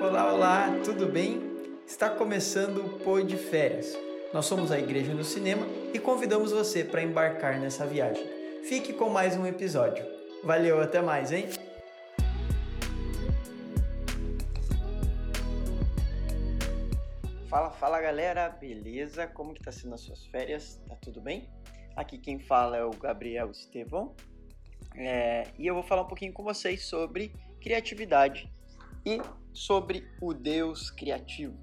Olá, 0.00 0.32
olá, 0.32 0.80
tudo 0.84 1.06
bem? 1.06 1.40
Está 1.84 2.08
começando 2.08 2.86
o 2.86 2.98
Pô 3.00 3.20
de 3.20 3.36
Férias. 3.36 3.98
Nós 4.32 4.46
somos 4.46 4.70
a 4.70 4.78
Igreja 4.78 5.12
no 5.12 5.24
Cinema 5.24 5.66
e 5.92 5.98
convidamos 5.98 6.52
você 6.52 6.84
para 6.84 7.02
embarcar 7.02 7.58
nessa 7.58 7.84
viagem. 7.84 8.24
Fique 8.62 8.92
com 8.92 9.10
mais 9.10 9.36
um 9.36 9.44
episódio. 9.44 10.06
Valeu, 10.44 10.80
até 10.80 11.02
mais, 11.02 11.32
hein? 11.32 11.48
Fala, 17.48 17.70
fala 17.72 18.00
galera, 18.00 18.48
beleza? 18.48 19.26
Como 19.26 19.52
que 19.52 19.62
tá 19.62 19.72
sendo 19.72 19.94
as 19.94 20.02
suas 20.02 20.24
férias? 20.26 20.80
Tá 20.86 20.94
tudo 20.94 21.20
bem? 21.20 21.50
Aqui 21.96 22.18
quem 22.18 22.38
fala 22.38 22.76
é 22.76 22.84
o 22.84 22.90
Gabriel 22.90 23.50
Estevão 23.50 24.14
é, 24.94 25.44
e 25.58 25.66
eu 25.66 25.74
vou 25.74 25.82
falar 25.82 26.02
um 26.02 26.08
pouquinho 26.08 26.32
com 26.32 26.44
vocês 26.44 26.84
sobre 26.84 27.32
criatividade 27.60 28.48
e 29.04 29.20
sobre 29.58 30.08
o 30.20 30.32
Deus 30.32 30.90
criativo. 30.90 31.58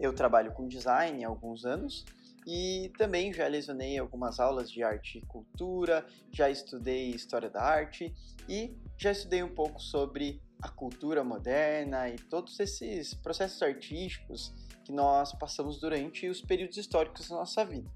Eu 0.00 0.14
trabalho 0.14 0.52
com 0.52 0.66
design 0.66 1.24
há 1.24 1.28
alguns 1.28 1.64
anos 1.64 2.04
e 2.46 2.90
também 2.96 3.32
já 3.32 3.46
lecionei 3.46 3.98
algumas 3.98 4.40
aulas 4.40 4.70
de 4.70 4.82
arte 4.82 5.18
e 5.18 5.26
cultura, 5.26 6.06
já 6.32 6.48
estudei 6.48 7.10
história 7.10 7.50
da 7.50 7.62
arte 7.62 8.14
e 8.48 8.74
já 8.96 9.10
estudei 9.12 9.42
um 9.42 9.54
pouco 9.54 9.80
sobre 9.80 10.40
a 10.62 10.68
cultura 10.68 11.22
moderna 11.22 12.08
e 12.08 12.16
todos 12.16 12.58
esses 12.58 13.12
processos 13.12 13.60
artísticos 13.62 14.54
que 14.84 14.92
nós 14.92 15.32
passamos 15.34 15.78
durante 15.78 16.28
os 16.28 16.40
períodos 16.40 16.78
históricos 16.78 17.28
da 17.28 17.36
nossa 17.36 17.64
vida. 17.64 17.90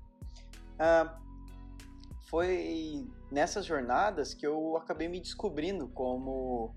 Ah, 0.78 1.18
foi 2.24 3.08
nessas 3.30 3.64
jornadas 3.64 4.34
que 4.34 4.46
eu 4.46 4.76
acabei 4.76 5.08
me 5.08 5.18
descobrindo 5.18 5.88
como 5.88 6.74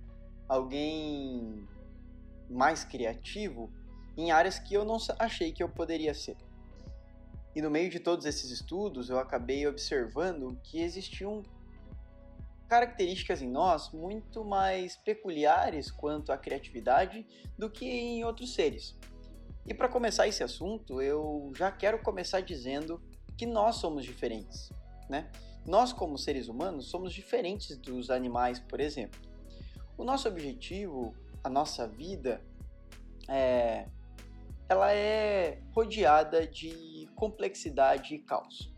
alguém 0.48 1.68
mais 2.50 2.84
criativo 2.84 3.72
em 4.18 4.32
áreas 4.32 4.60
que 4.60 4.74
eu 4.74 4.86
não 4.86 4.98
achei 5.20 5.52
que 5.52 5.64
eu 5.64 5.70
poderia 5.70 6.14
ser. 6.14 6.38
E 7.56 7.62
no 7.62 7.70
meio 7.70 7.90
de 7.90 8.00
todos 8.00 8.26
esses 8.26 8.50
estudos, 8.50 9.10
eu 9.10 9.20
acabei 9.20 9.68
observando 9.68 10.58
que 10.64 10.82
existiam 10.82 11.44
características 12.68 13.42
em 13.42 13.50
nós 13.50 13.92
muito 13.92 14.44
mais 14.44 14.96
peculiares 14.96 15.92
quanto 15.92 16.32
à 16.32 16.38
criatividade 16.38 17.26
do 17.58 17.70
que 17.70 17.86
em 17.86 18.24
outros 18.24 18.56
seres. 18.56 18.98
E 19.68 19.74
para 19.74 19.88
começar 19.88 20.28
esse 20.28 20.44
assunto, 20.44 21.02
eu 21.02 21.52
já 21.56 21.72
quero 21.72 22.02
começar 22.02 22.42
dizendo 22.42 23.00
que 23.38 23.46
nós 23.46 23.76
somos 23.76 24.04
diferentes, 24.04 24.72
né? 25.10 25.32
Nós 25.66 25.94
como 25.94 26.18
seres 26.18 26.48
humanos 26.48 26.90
somos 26.90 27.14
diferentes 27.14 27.78
dos 27.78 28.10
animais, 28.10 28.60
por 28.60 28.80
exemplo. 28.80 29.22
O 29.98 30.04
nosso 30.04 30.28
objetivo, 30.28 31.16
a 31.44 31.50
nossa 31.50 31.88
vida, 31.88 32.42
é, 33.28 33.88
ela 34.70 34.94
é 34.94 35.62
rodeada 35.72 36.48
de 36.48 37.10
complexidade 37.16 38.16
e 38.16 38.20
caos? 38.20 38.74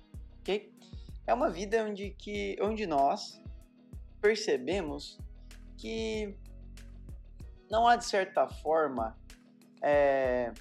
É 1.28 1.34
uma 1.34 1.50
vida 1.50 1.84
onde, 1.84 2.12
que, 2.12 2.56
onde 2.62 2.86
nós 2.86 3.42
percebemos 4.22 5.18
que 5.76 6.38
não 7.70 7.88
há 7.88 7.96
de 7.96 8.06
certa 8.06 8.48
forma 8.48 9.18
é, 9.82 10.54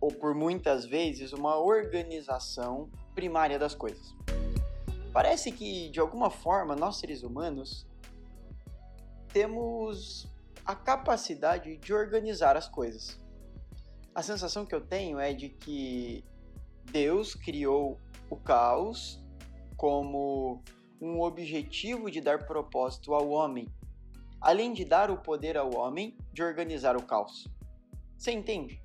ou 0.00 0.10
por 0.10 0.34
muitas 0.34 0.84
vezes 0.84 1.32
uma 1.32 1.56
organização 1.56 2.90
primária 3.14 3.58
das 3.58 3.74
coisas. 3.76 4.14
Parece 5.12 5.52
que 5.52 5.88
de 5.90 6.00
alguma 6.00 6.28
forma 6.28 6.74
nós 6.74 6.96
seres 6.96 7.22
humanos 7.22 7.86
temos 9.36 10.26
a 10.64 10.74
capacidade 10.74 11.76
de 11.76 11.92
organizar 11.92 12.56
as 12.56 12.70
coisas. 12.70 13.20
A 14.14 14.22
sensação 14.22 14.64
que 14.64 14.74
eu 14.74 14.80
tenho 14.80 15.20
é 15.20 15.34
de 15.34 15.50
que 15.50 16.24
Deus 16.90 17.34
criou 17.34 18.00
o 18.30 18.36
caos 18.36 19.22
como 19.76 20.62
um 20.98 21.20
objetivo 21.20 22.10
de 22.10 22.22
dar 22.22 22.46
propósito 22.46 23.12
ao 23.12 23.28
homem, 23.28 23.68
além 24.40 24.72
de 24.72 24.86
dar 24.86 25.10
o 25.10 25.18
poder 25.18 25.58
ao 25.58 25.76
homem 25.76 26.16
de 26.32 26.42
organizar 26.42 26.96
o 26.96 27.02
caos. 27.02 27.46
Você 28.16 28.32
entende? 28.32 28.82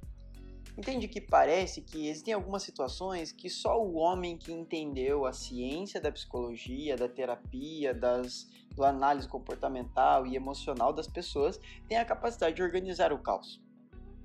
Entende 0.78 1.08
que 1.08 1.20
parece 1.20 1.82
que 1.82 2.08
existem 2.08 2.34
algumas 2.34 2.64
situações 2.64 3.32
que 3.32 3.50
só 3.50 3.82
o 3.82 3.96
homem 3.96 4.38
que 4.38 4.54
entendeu 4.54 5.26
a 5.26 5.34
ciência 5.34 6.00
da 6.00 6.12
psicologia, 6.12 6.96
da 6.96 7.10
terapia, 7.10 7.94
das, 7.94 8.50
do 8.74 8.84
análise 8.84 9.28
comportamental 9.28 10.26
e 10.26 10.36
emocional 10.36 10.94
das 10.94 11.08
pessoas 11.08 11.60
tem 11.88 11.98
a 11.98 12.06
capacidade 12.06 12.56
de 12.56 12.64
organizar 12.64 13.12
o 13.12 13.20
caos. 13.20 13.62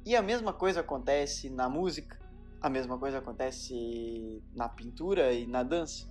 E 0.04 0.14
a 0.14 0.22
mesma 0.22 0.52
coisa 0.52 0.80
acontece 0.80 1.50
na 1.50 1.68
música, 1.68 2.16
a 2.60 2.70
mesma 2.70 2.96
coisa 2.96 3.18
acontece 3.18 4.40
na 4.54 4.68
pintura 4.68 5.32
e 5.32 5.48
na 5.48 5.64
dança. 5.64 6.08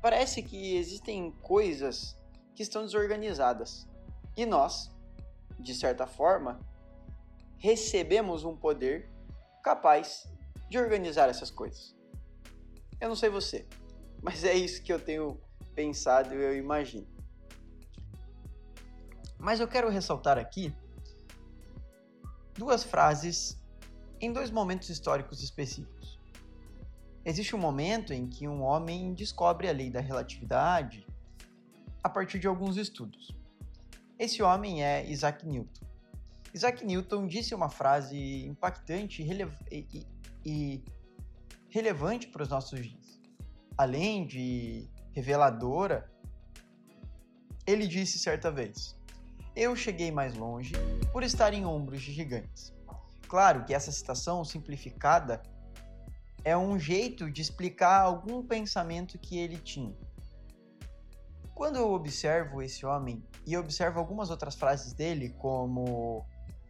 Parece 0.00 0.42
que 0.44 0.76
existem 0.76 1.32
coisas 1.42 2.16
que 2.54 2.62
estão 2.62 2.82
desorganizadas 2.82 3.86
e 4.36 4.46
nós, 4.46 4.92
de 5.58 5.74
certa 5.74 6.06
forma, 6.06 6.60
recebemos 7.58 8.44
um 8.44 8.56
poder 8.56 9.15
capaz 9.66 10.28
de 10.70 10.78
organizar 10.78 11.28
essas 11.28 11.50
coisas. 11.50 11.92
Eu 13.00 13.08
não 13.08 13.16
sei 13.16 13.28
você, 13.28 13.66
mas 14.22 14.44
é 14.44 14.54
isso 14.54 14.80
que 14.80 14.92
eu 14.92 15.00
tenho 15.00 15.40
pensado 15.74 16.32
e 16.32 16.36
eu 16.40 16.56
imagino. 16.56 17.04
Mas 19.36 19.58
eu 19.58 19.66
quero 19.66 19.88
ressaltar 19.88 20.38
aqui 20.38 20.72
duas 22.54 22.84
frases 22.84 23.60
em 24.20 24.32
dois 24.32 24.52
momentos 24.52 24.88
históricos 24.88 25.42
específicos. 25.42 26.16
Existe 27.24 27.56
um 27.56 27.58
momento 27.58 28.12
em 28.12 28.28
que 28.28 28.46
um 28.46 28.62
homem 28.62 29.14
descobre 29.14 29.68
a 29.68 29.72
lei 29.72 29.90
da 29.90 30.00
relatividade 30.00 31.04
a 32.04 32.08
partir 32.08 32.38
de 32.38 32.46
alguns 32.46 32.76
estudos. 32.76 33.36
Esse 34.16 34.44
homem 34.44 34.84
é 34.84 35.04
Isaac 35.10 35.44
Newton. 35.44 35.85
Isaac 36.56 36.86
Newton 36.86 37.26
disse 37.26 37.54
uma 37.54 37.68
frase 37.68 38.46
impactante 38.46 39.22
e, 39.22 39.86
e, 39.92 40.06
e 40.42 40.84
relevante 41.68 42.28
para 42.28 42.42
os 42.42 42.48
nossos 42.48 42.82
dias. 42.82 43.20
Além 43.76 44.26
de 44.26 44.88
reveladora, 45.12 46.10
ele 47.66 47.86
disse 47.86 48.18
certa 48.18 48.50
vez: 48.50 48.98
Eu 49.54 49.76
cheguei 49.76 50.10
mais 50.10 50.34
longe 50.34 50.72
por 51.12 51.22
estar 51.22 51.52
em 51.52 51.66
ombros 51.66 52.00
de 52.00 52.10
gigantes. 52.10 52.74
Claro 53.28 53.66
que 53.66 53.74
essa 53.74 53.92
citação 53.92 54.42
simplificada 54.42 55.42
é 56.42 56.56
um 56.56 56.78
jeito 56.78 57.30
de 57.30 57.42
explicar 57.42 58.00
algum 58.00 58.42
pensamento 58.42 59.18
que 59.18 59.36
ele 59.36 59.58
tinha. 59.58 59.94
Quando 61.54 61.76
eu 61.76 61.92
observo 61.92 62.62
esse 62.62 62.86
homem 62.86 63.22
e 63.46 63.58
observo 63.58 63.98
algumas 63.98 64.30
outras 64.30 64.54
frases 64.54 64.94
dele, 64.94 65.34
como 65.38 66.24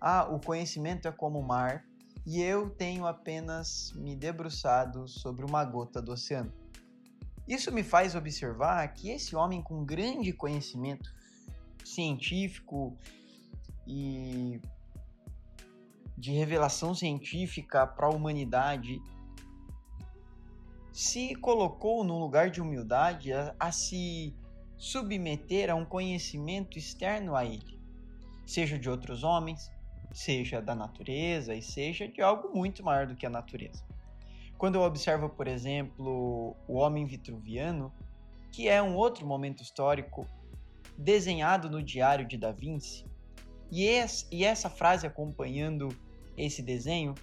ah, 0.07 0.29
o 0.31 0.39
conhecimento 0.39 1.09
é 1.09 1.11
como 1.11 1.41
o 1.41 1.43
mar 1.43 1.85
e 2.25 2.41
eu 2.41 2.71
tenho 2.71 3.07
apenas 3.07 3.93
me 3.97 4.15
debruçado 4.15 5.09
sobre 5.09 5.45
uma 5.45 5.65
gota 5.65 6.01
do 6.01 6.13
oceano. 6.13 6.53
Isso 7.49 7.73
me 7.73 7.83
faz 7.83 8.15
observar 8.15 8.87
que 8.95 9.11
esse 9.11 9.35
homem 9.35 9.61
com 9.61 9.85
grande 9.85 10.33
conhecimento 10.33 11.13
científico 11.85 12.97
e 13.85 14.61
de 16.17 16.31
revelação 16.31 16.95
científica 16.95 17.85
para 17.85 18.07
a 18.07 18.11
humanidade 18.11 19.03
se 20.93 21.35
colocou 21.35 22.05
num 22.05 22.21
lugar 22.21 22.49
de 22.49 22.61
humildade 22.61 23.33
a, 23.33 23.57
a 23.59 23.73
se 23.73 24.33
submeter 24.77 25.69
a 25.69 25.75
um 25.75 25.85
conhecimento 25.85 26.79
externo 26.79 27.35
a 27.35 27.45
ele, 27.45 27.81
seja 28.47 28.79
de 28.79 28.89
outros 28.89 29.25
homens, 29.25 29.69
seja 30.17 30.63
da 30.63 30.75
natureza 30.75 31.55
e 31.55 31.61
seja 31.61 32.09
de 32.09 32.23
algo 32.23 32.57
muito 32.57 32.83
maior 32.83 33.07
do 33.07 33.15
que 33.15 33.27
a 33.27 33.31
natureza. 33.31 33.85
Quando 34.57 34.77
eu 34.77 34.81
observo, 34.81 35.29
por 35.29 35.47
exemplo, 35.47 36.57
o 36.67 36.75
Homem 36.75 37.05
Vitruviano, 37.05 37.93
que 38.51 38.67
é 38.67 38.83
um 38.83 38.97
outro 38.97 39.27
momento 39.27 39.63
histórico 39.63 40.27
desenhado 40.97 41.69
no 41.69 41.83
Diário 41.83 42.27
de 42.27 42.39
Da 42.39 42.51
Vinci, 42.51 43.05
e, 43.71 44.43
essa 44.43 44.71
frase 44.71 45.07
acompanhando 45.07 45.89
esse 46.35 46.63
desenho, 46.63 47.15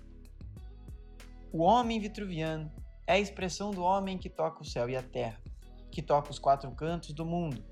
o 1.51 1.63
homem 1.63 1.99
vitruviano 1.99 2.71
é 3.07 3.13
a 3.13 3.19
expressão 3.19 3.71
do 3.71 3.81
homem 3.81 4.17
que 4.17 4.29
toca 4.29 4.61
o 4.61 4.65
céu 4.65 4.87
e 4.87 4.95
a 4.95 5.01
terra, 5.01 5.41
que 5.89 6.01
toca 6.01 6.29
os 6.29 6.37
quatro 6.37 6.69
cantos 6.71 7.11
do 7.13 7.25
mundo, 7.25 7.63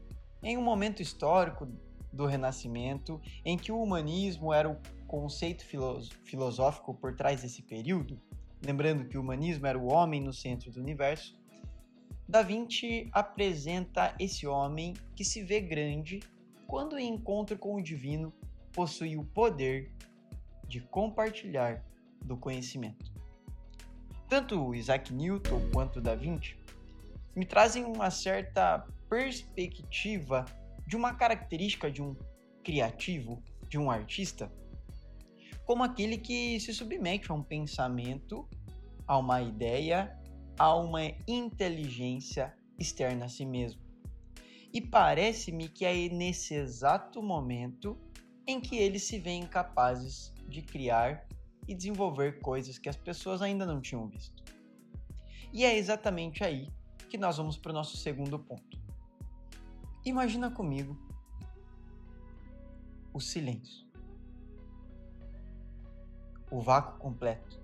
em 0.41 0.57
um 0.57 0.63
momento 0.63 1.01
histórico 1.01 1.67
do 2.11 2.25
Renascimento 2.25 3.21
em 3.45 3.57
que 3.57 3.71
o 3.71 3.81
humanismo 3.81 4.53
era 4.53 4.69
o 4.69 4.77
conceito 5.11 5.65
filosófico 6.23 6.93
por 6.93 7.13
trás 7.13 7.41
desse 7.41 7.61
período, 7.61 8.17
lembrando 8.65 9.03
que 9.03 9.17
o 9.17 9.21
humanismo 9.21 9.67
era 9.67 9.77
o 9.77 9.91
homem 9.91 10.21
no 10.21 10.31
centro 10.31 10.71
do 10.71 10.79
universo, 10.79 11.37
Da 12.29 12.41
Vinci 12.41 13.09
apresenta 13.11 14.15
esse 14.17 14.47
homem 14.47 14.93
que 15.13 15.25
se 15.25 15.43
vê 15.43 15.59
grande 15.59 16.21
quando 16.65 16.97
em 16.97 17.13
encontro 17.13 17.57
com 17.57 17.75
o 17.75 17.83
divino 17.83 18.33
possui 18.71 19.17
o 19.17 19.25
poder 19.25 19.93
de 20.65 20.79
compartilhar 20.79 21.83
do 22.23 22.37
conhecimento. 22.37 23.11
Tanto 24.29 24.73
Isaac 24.73 25.13
Newton 25.13 25.69
quanto 25.73 25.99
Da 25.99 26.15
Vinci 26.15 26.55
me 27.35 27.45
trazem 27.45 27.83
uma 27.83 28.09
certa 28.09 28.87
perspectiva 29.09 30.45
de 30.87 30.95
uma 30.95 31.13
característica 31.15 31.91
de 31.91 32.01
um 32.01 32.15
criativo, 32.63 33.43
de 33.67 33.77
um 33.77 33.91
artista, 33.91 34.49
como 35.65 35.83
aquele 35.83 36.17
que 36.17 36.59
se 36.59 36.73
submete 36.73 37.31
a 37.31 37.35
um 37.35 37.43
pensamento, 37.43 38.47
a 39.07 39.17
uma 39.17 39.41
ideia, 39.41 40.17
a 40.57 40.75
uma 40.75 41.01
inteligência 41.27 42.53
externa 42.77 43.25
a 43.25 43.29
si 43.29 43.45
mesmo. 43.45 43.81
E 44.73 44.79
parece-me 44.79 45.67
que 45.67 45.85
é 45.85 46.09
nesse 46.09 46.53
exato 46.53 47.21
momento 47.21 47.97
em 48.47 48.59
que 48.59 48.77
eles 48.77 49.03
se 49.03 49.19
veem 49.19 49.45
capazes 49.45 50.33
de 50.47 50.61
criar 50.61 51.27
e 51.67 51.75
desenvolver 51.75 52.39
coisas 52.39 52.77
que 52.77 52.89
as 52.89 52.97
pessoas 52.97 53.41
ainda 53.41 53.65
não 53.65 53.81
tinham 53.81 54.07
visto. 54.07 54.43
E 55.53 55.65
é 55.65 55.77
exatamente 55.77 56.43
aí 56.43 56.69
que 57.09 57.17
nós 57.17 57.37
vamos 57.37 57.57
para 57.57 57.71
o 57.71 57.73
nosso 57.73 57.97
segundo 57.97 58.39
ponto. 58.39 58.79
Imagina 60.05 60.49
comigo 60.49 60.97
o 63.13 63.19
silêncio, 63.19 63.85
o 66.51 66.59
vácuo 66.59 66.99
completo, 66.99 67.59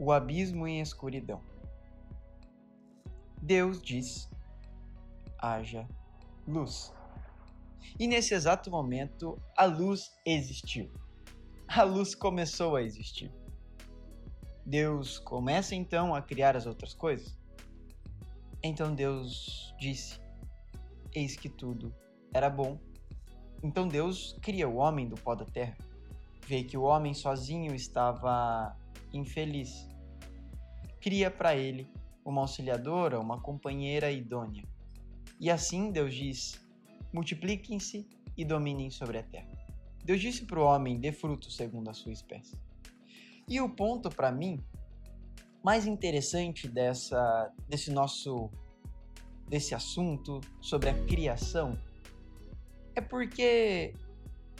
o 0.00 0.10
abismo 0.10 0.66
em 0.66 0.80
escuridão. 0.80 1.40
Deus 3.40 3.80
diz: 3.82 4.28
haja 5.38 5.86
luz. 6.46 6.92
E 7.98 8.06
nesse 8.06 8.34
exato 8.34 8.70
momento, 8.70 9.40
a 9.56 9.64
luz 9.64 10.12
existiu. 10.24 10.90
A 11.68 11.82
luz 11.82 12.14
começou 12.14 12.76
a 12.76 12.82
existir. 12.82 13.32
Deus 14.64 15.18
começa 15.18 15.74
então 15.74 16.14
a 16.14 16.22
criar 16.22 16.56
as 16.56 16.66
outras 16.66 16.94
coisas. 16.94 17.36
Então 18.62 18.94
Deus 18.94 19.74
disse: 19.78 20.20
Eis 21.14 21.36
que 21.36 21.48
tudo 21.48 21.94
era 22.32 22.48
bom. 22.48 22.78
Então 23.62 23.86
Deus 23.86 24.36
cria 24.42 24.68
o 24.68 24.76
homem 24.76 25.08
do 25.08 25.14
pó 25.14 25.34
da 25.34 25.44
terra. 25.44 25.76
Vê 26.46 26.64
que 26.64 26.76
o 26.76 26.82
homem 26.82 27.14
sozinho 27.14 27.74
estava 27.74 28.76
infeliz. 29.12 29.88
Cria 31.00 31.30
para 31.30 31.54
ele 31.54 31.88
uma 32.24 32.40
auxiliadora, 32.40 33.20
uma 33.20 33.40
companheira 33.40 34.10
idônea. 34.10 34.64
E 35.38 35.50
assim 35.50 35.92
Deus 35.92 36.14
diz: 36.14 36.66
multipliquem-se 37.12 38.08
e 38.36 38.44
dominem 38.44 38.90
sobre 38.90 39.18
a 39.18 39.22
terra. 39.22 39.50
Deus 40.04 40.20
disse 40.20 40.44
para 40.44 40.58
o 40.58 40.64
homem: 40.64 40.98
dê 40.98 41.12
fruto 41.12 41.50
segundo 41.50 41.88
a 41.88 41.94
sua 41.94 42.12
espécie. 42.12 42.58
E 43.48 43.60
o 43.60 43.68
ponto 43.68 44.10
para 44.10 44.32
mim 44.32 44.62
mais 45.62 45.86
interessante 45.86 46.66
dessa 46.66 47.52
desse 47.68 47.90
nosso 47.92 48.50
desse 49.48 49.74
assunto 49.74 50.40
sobre 50.60 50.90
a 50.90 51.04
criação 51.04 51.78
é 52.94 53.00
porque 53.00 53.94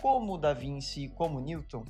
como 0.01 0.39
Da 0.39 0.53
Vinci, 0.53 1.09
como 1.09 1.41
Newton, 1.41 1.85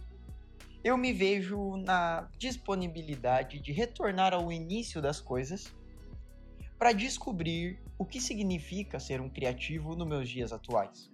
eu 0.84 0.96
me 0.96 1.12
vejo 1.12 1.76
na 1.76 2.28
disponibilidade 2.38 3.60
de 3.60 3.72
retornar 3.72 4.34
ao 4.34 4.50
início 4.50 5.00
das 5.00 5.20
coisas 5.20 5.72
para 6.76 6.92
descobrir 6.92 7.80
o 7.96 8.04
que 8.04 8.20
significa 8.20 8.98
ser 8.98 9.20
um 9.20 9.30
criativo 9.30 9.94
nos 9.94 10.08
meus 10.08 10.28
dias 10.28 10.52
atuais. 10.52 11.10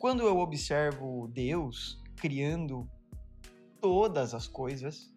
Quando 0.00 0.22
eu 0.24 0.38
observo 0.38 1.28
Deus 1.28 2.02
criando 2.16 2.90
todas 3.80 4.34
as 4.34 4.48
coisas, 4.48 5.12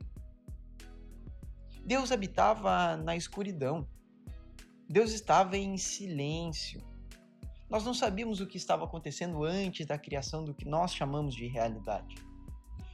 Deus 1.83 2.11
habitava 2.11 2.95
na 2.97 3.15
escuridão. 3.15 3.87
Deus 4.87 5.11
estava 5.11 5.57
em 5.57 5.77
silêncio. 5.77 6.81
Nós 7.69 7.83
não 7.83 7.93
sabíamos 7.93 8.39
o 8.39 8.47
que 8.47 8.57
estava 8.57 8.85
acontecendo 8.85 9.43
antes 9.43 9.85
da 9.85 9.97
criação 9.97 10.43
do 10.43 10.53
que 10.53 10.65
nós 10.65 10.93
chamamos 10.93 11.33
de 11.33 11.47
realidade. 11.47 12.15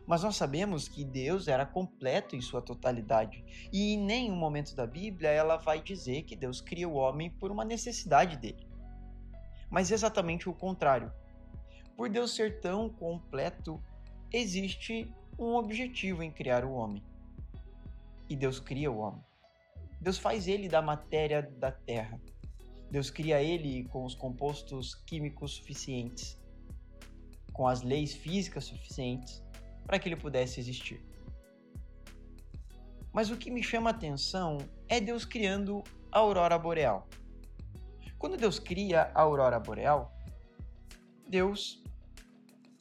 Mas 0.08 0.24
nós 0.24 0.36
sabemos 0.36 0.88
que 0.88 1.06
Deus 1.06 1.48
era 1.48 1.66
completo 1.66 2.36
em 2.36 2.42
sua 2.42 2.62
totalidade. 2.62 3.44
E 3.72 3.94
em 3.94 3.98
nenhum 3.98 4.36
momento 4.36 4.76
da 4.76 4.88
Bíblia 4.88 5.30
ela 5.30 5.58
vai 5.58 5.82
dizer 5.82 6.24
que 6.24 6.36
Deus 6.36 6.62
cria 6.62 6.90
o 6.90 6.94
homem 6.94 7.30
por 7.30 7.52
uma 7.52 7.64
necessidade 7.64 8.36
dele. 8.38 8.68
Mas 9.70 9.92
exatamente 9.92 10.50
o 10.50 10.54
contrário. 10.54 11.12
Por 11.96 12.10
Deus 12.10 12.34
ser 12.34 12.60
tão 12.60 12.90
completo, 12.90 13.80
existe 14.32 15.14
um 15.38 15.56
objetivo 15.56 16.24
em 16.24 16.32
criar 16.32 16.66
o 16.66 16.72
homem. 16.72 17.04
E 18.28 18.36
Deus 18.36 18.60
cria 18.60 18.92
o 18.92 18.98
homem. 18.98 19.24
Deus 20.02 20.18
faz 20.18 20.48
ele 20.48 20.70
da 20.70 20.82
matéria 20.82 21.42
da 21.42 21.72
terra. 21.72 22.20
Deus 22.92 23.10
cria 23.10 23.42
ele 23.42 23.84
com 23.86 24.04
os 24.04 24.16
compostos 24.16 24.96
químicos 24.96 25.54
suficientes, 25.54 26.38
com 27.54 27.68
as 27.68 27.82
leis 27.82 28.14
físicas 28.14 28.66
suficientes 28.66 29.44
para 29.86 30.00
que 30.00 30.10
ele 30.10 30.16
pudesse 30.16 30.60
existir. 30.60 31.04
Mas 33.12 33.30
o 33.30 33.38
que 33.38 33.52
me 33.52 33.62
chama 33.64 33.90
a 33.90 33.94
atenção 33.94 34.58
é 34.88 35.00
Deus 35.00 35.26
criando 35.26 35.84
a 36.12 36.20
aurora 36.20 36.58
boreal. 36.58 37.08
Quando 38.18 38.38
Deus 38.38 38.60
cria 38.60 39.12
a 39.16 39.22
aurora 39.22 39.60
boreal, 39.60 40.16
Deus 41.28 41.84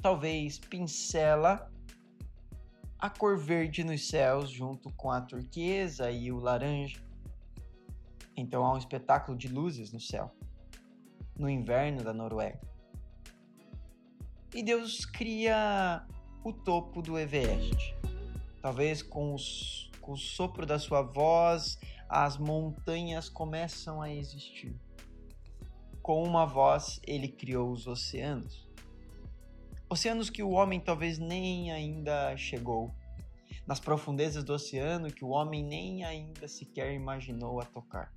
talvez 0.03 0.59
pincela 0.59 1.71
a 2.99 3.09
cor 3.09 3.39
verde 3.39 3.85
nos 3.85 4.09
céus 4.09 4.51
junto 4.51 4.91
com 4.95 5.11
a 5.11 5.21
turquesa 5.21 6.11
e 6.11 6.33
o 6.33 6.39
laranja. 6.39 7.08
Então 8.41 8.65
há 8.65 8.73
um 8.73 8.79
espetáculo 8.79 9.37
de 9.37 9.49
luzes 9.49 9.91
no 9.91 9.99
céu, 9.99 10.31
no 11.37 11.51
inverno 11.51 12.05
da 12.05 12.13
Noruega. 12.13 12.61
E 14.55 14.63
Deus 14.63 15.05
cria 15.05 16.07
o 16.45 16.53
topo 16.53 17.03
do 17.03 17.19
Everest. 17.19 17.97
Talvez 18.63 19.03
com, 19.03 19.35
os, 19.35 19.91
com 20.01 20.13
o 20.13 20.17
sopro 20.17 20.65
da 20.65 20.79
sua 20.79 21.03
voz, 21.03 21.81
as 22.09 22.39
montanhas 22.39 23.29
começam 23.29 24.01
a 24.01 24.09
existir. 24.09 24.73
Com 26.01 26.23
uma 26.23 26.47
voz, 26.47 27.01
ele 27.05 27.27
criou 27.27 27.73
os 27.73 27.89
oceanos. 27.89 28.69
Oceanos 29.91 30.31
que 30.31 30.45
o 30.45 30.51
homem 30.51 30.79
talvez 30.79 31.19
nem 31.19 31.73
ainda 31.73 32.37
chegou. 32.37 32.95
Nas 33.67 33.81
profundezas 33.81 34.45
do 34.45 34.53
oceano 34.53 35.13
que 35.13 35.25
o 35.25 35.31
homem 35.31 35.65
nem 35.65 36.05
ainda 36.05 36.47
sequer 36.47 36.95
imaginou 36.95 37.61
a 37.61 37.65
tocar. 37.65 38.17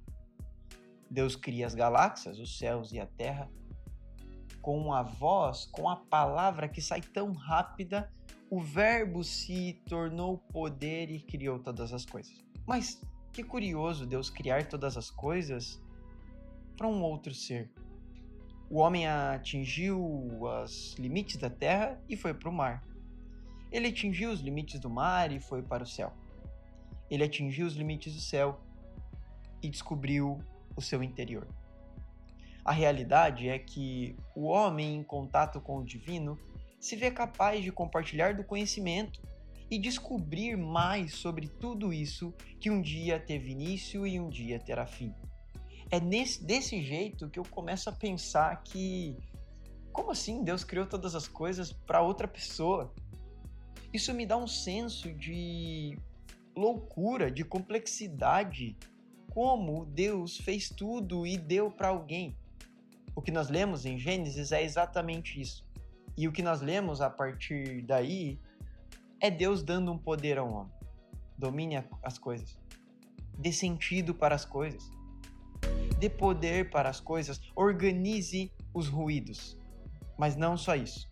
Deus 1.12 1.36
cria 1.36 1.68
as 1.68 1.76
galáxias, 1.76 2.40
os 2.40 2.58
céus 2.58 2.92
e 2.92 3.00
a 3.00 3.06
terra 3.06 3.52
com 4.62 4.94
a 4.94 5.04
voz, 5.04 5.66
com 5.66 5.90
a 5.90 5.96
palavra 5.96 6.70
que 6.70 6.82
sai 6.82 7.02
tão 7.02 7.34
rápida 7.34 8.10
o 8.52 8.60
Verbo 8.60 9.24
se 9.24 9.82
tornou 9.88 10.38
poder 10.38 11.10
e 11.10 11.22
criou 11.22 11.58
todas 11.58 11.94
as 11.94 12.06
coisas. 12.06 12.44
Mas 12.68 13.02
que 13.32 13.42
curioso 13.46 14.06
Deus 14.06 14.30
criar 14.30 14.68
todas 14.68 14.98
as 14.98 15.10
coisas 15.10 15.82
para 16.76 16.86
um 16.86 17.02
outro 17.02 17.34
ser. 17.34 17.72
O 18.70 18.80
homem 18.80 19.08
atingiu 19.08 20.04
os 20.42 20.96
limites 21.00 21.38
da 21.38 21.50
terra 21.50 21.98
e 22.10 22.18
foi 22.18 22.34
para 22.34 22.50
o 22.50 22.54
mar. 22.54 22.86
Ele 23.72 23.88
atingiu 23.88 24.32
os 24.32 24.42
limites 24.42 24.82
do 24.82 24.90
mar 24.90 25.32
e 25.32 25.40
foi 25.40 25.62
para 25.62 25.84
o 25.84 25.88
céu. 25.88 26.12
Ele 27.10 27.24
atingiu 27.24 27.66
os 27.66 27.76
limites 27.76 28.14
do 28.14 28.20
céu 28.20 28.60
e 29.64 29.70
descobriu 29.70 30.44
o 30.76 30.82
seu 30.82 31.02
interior. 31.04 31.48
A 32.64 32.72
realidade 32.72 33.50
é 33.50 33.58
que 33.58 34.16
o 34.36 34.46
homem 34.46 34.96
em 34.96 35.04
contato 35.04 35.60
com 35.60 35.78
o 35.78 35.86
divino 35.86 36.38
se 36.80 36.96
vê 36.96 37.12
capaz 37.12 37.64
de 37.64 37.72
compartilhar 37.72 38.36
do 38.36 38.44
conhecimento 38.44 39.22
e 39.70 39.80
descobrir 39.80 40.58
mais 40.58 41.14
sobre 41.14 41.48
tudo 41.48 41.94
isso 41.94 42.34
que 42.60 42.70
um 42.70 42.82
dia 42.82 43.20
teve 43.20 43.52
início 43.52 44.06
e 44.06 44.20
um 44.20 44.30
dia 44.30 44.60
terá 44.60 44.86
fim. 44.86 45.16
É 45.90 46.00
nesse, 46.00 46.44
desse 46.44 46.82
jeito 46.84 47.30
que 47.30 47.40
eu 47.40 47.44
começo 47.44 47.90
a 47.90 47.94
pensar 47.94 48.62
que, 48.64 49.16
como 49.92 50.12
assim 50.12 50.44
Deus 50.44 50.64
criou 50.64 50.86
todas 50.86 51.16
as 51.16 51.28
coisas 51.28 51.72
para 51.72 52.02
outra 52.02 52.28
pessoa? 52.28 52.94
Isso 53.94 54.14
me 54.14 54.26
dá 54.26 54.38
um 54.38 54.48
senso 54.48 55.12
de 55.14 55.98
loucura, 56.56 57.32
de 57.32 57.44
complexidade. 57.44 58.78
Como 59.32 59.86
Deus 59.86 60.38
fez 60.38 60.70
tudo 60.70 61.26
e 61.26 61.38
deu 61.38 61.72
para 61.72 61.88
alguém. 61.88 62.36
O 63.16 63.22
que 63.22 63.32
nós 63.32 63.50
lemos 63.50 63.86
em 63.86 63.98
Gênesis 63.98 64.52
é 64.52 64.62
exatamente 64.62 65.40
isso. 65.40 65.66
E 66.18 66.28
o 66.28 66.34
que 66.34 66.44
nós 66.44 66.60
lemos 66.60 67.00
a 67.00 67.10
partir 67.10 67.82
daí 67.84 68.38
é 69.22 69.32
Deus 69.32 69.64
dando 69.64 69.90
um 69.90 69.98
poder 69.98 70.38
ao 70.38 70.52
homem. 70.52 70.74
Domine 71.38 71.82
as 72.04 72.18
coisas. 72.18 72.60
Dê 73.38 73.54
sentido 73.54 74.14
para 74.14 74.36
as 74.36 74.44
coisas. 74.44 74.92
Dê 75.98 76.10
poder 76.10 76.70
para 76.70 76.90
as 76.90 77.00
coisas. 77.00 77.40
Organize 77.56 78.52
os 78.74 78.90
ruídos. 78.90 79.58
Mas 80.18 80.36
não 80.36 80.58
só 80.58 80.76
isso. 80.76 81.10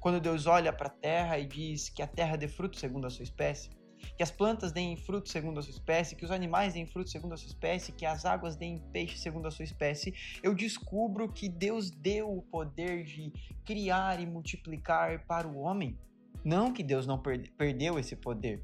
Quando 0.00 0.20
Deus 0.20 0.46
olha 0.46 0.70
para 0.70 0.88
a 0.88 0.90
terra 0.90 1.38
e 1.38 1.46
diz 1.46 1.88
que 1.88 2.02
a 2.02 2.06
terra 2.06 2.36
dê 2.36 2.46
fruto 2.46 2.78
segundo 2.78 3.06
a 3.06 3.10
sua 3.10 3.22
espécie, 3.22 3.70
que 4.16 4.22
as 4.22 4.30
plantas 4.30 4.72
deem 4.72 4.96
fruto 4.96 5.28
segundo 5.28 5.58
a 5.58 5.62
sua 5.62 5.72
espécie, 5.72 6.16
que 6.16 6.24
os 6.24 6.30
animais 6.30 6.74
deem 6.74 6.86
fruto 6.86 7.10
segundo 7.10 7.32
a 7.32 7.36
sua 7.36 7.48
espécie, 7.48 7.92
que 7.92 8.06
as 8.06 8.24
águas 8.24 8.56
deem 8.56 8.78
peixe 8.92 9.18
segundo 9.18 9.46
a 9.46 9.50
sua 9.50 9.64
espécie, 9.64 10.14
eu 10.42 10.54
descubro 10.54 11.28
que 11.28 11.48
Deus 11.48 11.90
deu 11.90 12.30
o 12.30 12.42
poder 12.42 13.04
de 13.04 13.32
criar 13.64 14.20
e 14.20 14.26
multiplicar 14.26 15.24
para 15.26 15.46
o 15.48 15.58
homem. 15.58 15.98
Não 16.44 16.72
que 16.72 16.82
Deus 16.82 17.06
não 17.06 17.18
perdeu 17.18 17.98
esse 17.98 18.14
poder, 18.14 18.62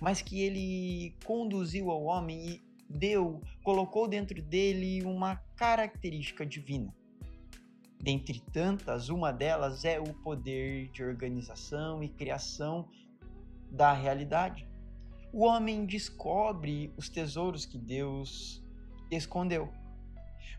mas 0.00 0.22
que 0.22 0.40
ele 0.40 1.14
conduziu 1.24 1.90
ao 1.90 2.04
homem 2.04 2.48
e 2.48 2.62
deu, 2.88 3.40
colocou 3.62 4.08
dentro 4.08 4.40
dele 4.42 5.04
uma 5.04 5.36
característica 5.56 6.46
divina. 6.46 6.94
Dentre 8.02 8.40
tantas, 8.52 9.10
uma 9.10 9.30
delas 9.30 9.84
é 9.84 10.00
o 10.00 10.14
poder 10.22 10.88
de 10.88 11.04
organização 11.04 12.02
e 12.02 12.08
criação 12.08 12.88
da 13.70 13.92
realidade 13.92 14.69
o 15.32 15.44
homem 15.44 15.84
descobre 15.84 16.92
os 16.96 17.08
tesouros 17.08 17.64
que 17.64 17.78
Deus 17.78 18.62
escondeu. 19.10 19.72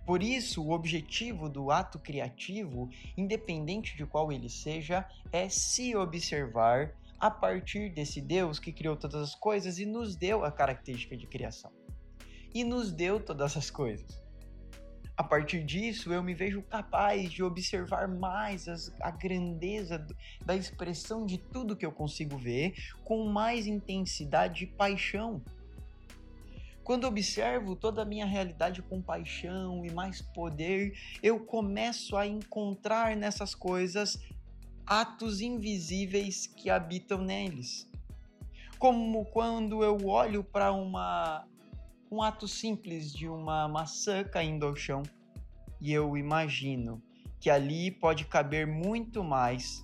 Por 0.05 0.23
isso, 0.23 0.63
o 0.63 0.71
objetivo 0.71 1.47
do 1.47 1.69
ato 1.69 1.99
criativo, 1.99 2.89
independente 3.15 3.95
de 3.95 4.05
qual 4.05 4.31
ele 4.31 4.49
seja, 4.49 5.07
é 5.31 5.47
se 5.47 5.95
observar 5.95 6.95
a 7.19 7.29
partir 7.29 7.89
desse 7.89 8.19
Deus 8.19 8.57
que 8.57 8.73
criou 8.73 8.95
todas 8.95 9.21
as 9.21 9.35
coisas 9.35 9.77
e 9.77 9.85
nos 9.85 10.15
deu 10.15 10.43
a 10.43 10.51
característica 10.51 11.15
de 11.15 11.27
criação. 11.27 11.71
E 12.53 12.63
nos 12.63 12.91
deu 12.91 13.19
todas 13.19 13.55
as 13.55 13.69
coisas. 13.69 14.21
A 15.21 15.23
partir 15.23 15.63
disso, 15.63 16.11
eu 16.11 16.23
me 16.23 16.33
vejo 16.33 16.63
capaz 16.63 17.31
de 17.31 17.43
observar 17.43 18.07
mais 18.07 18.67
as, 18.67 18.91
a 18.99 19.11
grandeza 19.11 20.03
da 20.43 20.55
expressão 20.55 21.27
de 21.27 21.37
tudo 21.37 21.75
que 21.75 21.85
eu 21.85 21.91
consigo 21.91 22.39
ver 22.39 22.73
com 23.03 23.27
mais 23.27 23.67
intensidade 23.67 24.63
e 24.63 24.67
paixão. 24.67 25.39
Quando 26.83 27.05
observo 27.05 27.75
toda 27.75 28.01
a 28.01 28.05
minha 28.05 28.25
realidade 28.25 28.81
com 28.81 28.99
paixão 28.99 29.85
e 29.85 29.91
mais 29.91 30.23
poder, 30.23 30.97
eu 31.21 31.39
começo 31.41 32.17
a 32.17 32.25
encontrar 32.25 33.15
nessas 33.15 33.53
coisas 33.53 34.17
atos 34.87 35.39
invisíveis 35.39 36.47
que 36.47 36.67
habitam 36.67 37.21
neles. 37.21 37.87
Como 38.79 39.23
quando 39.25 39.83
eu 39.83 40.03
olho 40.07 40.43
para 40.43 40.71
uma 40.71 41.45
um 42.11 42.21
ato 42.21 42.45
simples 42.45 43.13
de 43.13 43.29
uma 43.29 43.69
maçã 43.69 44.21
caindo 44.21 44.65
ao 44.65 44.75
chão 44.75 45.01
e 45.79 45.93
eu 45.93 46.17
imagino 46.17 47.01
que 47.39 47.49
ali 47.49 47.89
pode 47.89 48.25
caber 48.25 48.67
muito 48.67 49.23
mais 49.23 49.81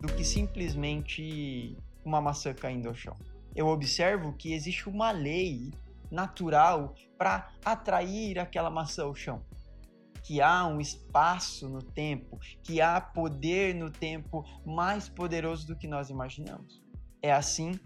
do 0.00 0.12
que 0.12 0.24
simplesmente 0.24 1.76
uma 2.04 2.20
maçã 2.20 2.52
caindo 2.52 2.88
ao 2.88 2.94
chão. 2.94 3.16
Eu 3.54 3.68
observo 3.68 4.32
que 4.32 4.52
existe 4.52 4.88
uma 4.88 5.12
lei 5.12 5.70
natural 6.10 6.94
para 7.16 7.52
atrair 7.64 8.38
aquela 8.38 8.68
maçã 8.68 9.04
ao 9.04 9.14
chão. 9.14 9.42
Que 10.24 10.40
há 10.40 10.66
um 10.66 10.80
espaço 10.80 11.68
no 11.68 11.82
tempo, 11.82 12.38
que 12.62 12.80
há 12.80 13.00
poder 13.00 13.74
no 13.74 13.90
tempo 13.90 14.44
mais 14.66 15.08
poderoso 15.08 15.66
do 15.66 15.76
que 15.76 15.86
nós 15.86 16.10
imaginamos. 16.10 16.82
É 17.22 17.32
assim 17.32 17.78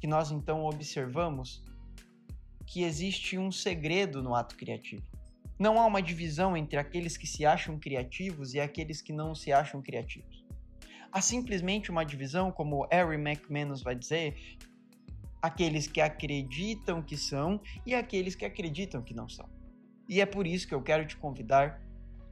que 0.00 0.06
nós 0.06 0.30
então 0.30 0.64
observamos 0.64 1.62
que 2.66 2.82
existe 2.82 3.38
um 3.38 3.50
segredo 3.50 4.22
no 4.22 4.34
ato 4.34 4.56
criativo. 4.56 5.02
Não 5.58 5.80
há 5.80 5.86
uma 5.86 6.02
divisão 6.02 6.56
entre 6.56 6.78
aqueles 6.78 7.16
que 7.16 7.26
se 7.26 7.46
acham 7.46 7.78
criativos 7.78 8.54
e 8.54 8.60
aqueles 8.60 9.00
que 9.00 9.12
não 9.12 9.34
se 9.34 9.52
acham 9.52 9.80
criativos. 9.80 10.44
Há 11.12 11.20
simplesmente 11.20 11.90
uma 11.90 12.04
divisão, 12.04 12.50
como 12.50 12.86
Harry 12.90 13.16
McManus 13.16 13.82
vai 13.82 13.94
dizer, 13.94 14.34
aqueles 15.40 15.86
que 15.86 16.00
acreditam 16.00 17.02
que 17.02 17.16
são 17.16 17.60
e 17.84 17.94
aqueles 17.94 18.34
que 18.34 18.44
acreditam 18.44 19.02
que 19.02 19.14
não 19.14 19.28
são. 19.28 19.48
E 20.08 20.20
é 20.20 20.26
por 20.26 20.46
isso 20.46 20.66
que 20.66 20.74
eu 20.74 20.82
quero 20.82 21.06
te 21.06 21.16
convidar 21.16 21.80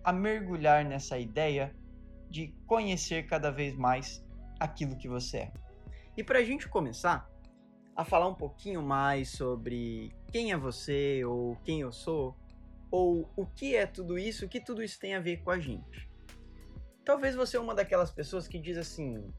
a 0.02 0.12
mergulhar 0.12 0.84
nessa 0.84 1.18
ideia 1.18 1.75
de 2.28 2.54
conhecer 2.66 3.26
cada 3.26 3.50
vez 3.50 3.76
mais 3.76 4.25
aquilo 4.58 4.96
que 4.96 5.08
você 5.08 5.37
é. 5.38 5.52
E 6.16 6.25
para 6.25 6.38
a 6.38 6.44
gente 6.44 6.68
começar, 6.68 7.29
a 8.00 8.04
falar 8.04 8.28
um 8.28 8.35
pouquinho 8.35 8.80
mais 8.80 9.28
sobre 9.28 10.11
quem 10.33 10.52
é 10.52 10.57
você 10.57 11.23
ou 11.23 11.54
quem 11.57 11.83
eu 11.83 11.92
sou, 11.92 12.35
ou 12.90 13.30
o 13.37 13.45
que 13.45 13.76
é 13.76 13.85
tudo 13.85 14.19
isso, 14.19 14.47
o 14.47 14.49
que 14.49 14.59
tudo 14.59 14.83
isso 14.83 14.99
tem 14.99 15.14
a 15.14 15.21
ver 15.21 15.42
com 15.42 15.50
a 15.50 15.59
gente. 15.59 16.09
Talvez 17.04 17.35
você 17.35 17.59
é 17.59 17.61
uma 17.61 17.75
daquelas 17.75 18.11
pessoas 18.11 18.49
que 18.49 18.59
diz 18.59 18.78
assim: 18.78 19.30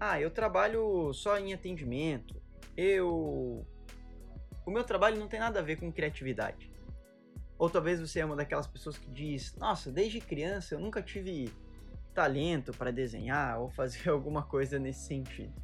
"Ah, 0.00 0.20
eu 0.20 0.32
trabalho 0.32 1.12
só 1.12 1.38
em 1.38 1.54
atendimento. 1.54 2.42
Eu 2.76 3.64
o 4.66 4.70
meu 4.70 4.82
trabalho 4.82 5.20
não 5.20 5.28
tem 5.28 5.38
nada 5.38 5.60
a 5.60 5.62
ver 5.62 5.76
com 5.76 5.92
criatividade". 5.92 6.72
Ou 7.56 7.70
talvez 7.70 8.00
você 8.00 8.18
é 8.18 8.24
uma 8.24 8.34
daquelas 8.34 8.66
pessoas 8.66 8.98
que 8.98 9.08
diz: 9.12 9.54
"Nossa, 9.54 9.92
desde 9.92 10.20
criança 10.20 10.74
eu 10.74 10.80
nunca 10.80 11.00
tive 11.00 11.52
talento 12.12 12.72
para 12.72 12.90
desenhar 12.90 13.60
ou 13.60 13.70
fazer 13.70 14.08
alguma 14.10 14.42
coisa 14.42 14.76
nesse 14.76 15.06
sentido". 15.06 15.54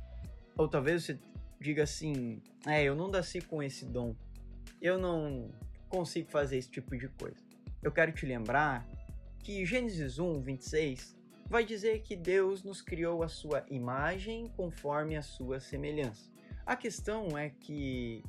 Ou 0.56 0.68
talvez 0.68 1.04
você 1.04 1.18
diga 1.60 1.82
assim: 1.82 2.40
é, 2.66 2.82
eu 2.84 2.94
não 2.94 3.08
nasci 3.08 3.40
com 3.40 3.62
esse 3.62 3.84
dom, 3.84 4.14
eu 4.80 4.98
não 4.98 5.50
consigo 5.88 6.30
fazer 6.30 6.58
esse 6.58 6.70
tipo 6.70 6.96
de 6.96 7.08
coisa. 7.08 7.36
Eu 7.82 7.92
quero 7.92 8.12
te 8.12 8.26
lembrar 8.26 8.86
que 9.42 9.64
Gênesis 9.64 10.18
1, 10.18 10.40
26 10.42 11.16
vai 11.48 11.64
dizer 11.64 12.02
que 12.02 12.14
Deus 12.14 12.62
nos 12.62 12.82
criou 12.82 13.22
a 13.22 13.28
sua 13.28 13.64
imagem 13.70 14.52
conforme 14.56 15.16
a 15.16 15.22
sua 15.22 15.60
semelhança. 15.60 16.30
A 16.66 16.76
questão 16.76 17.38
é 17.38 17.48
que 17.48 18.22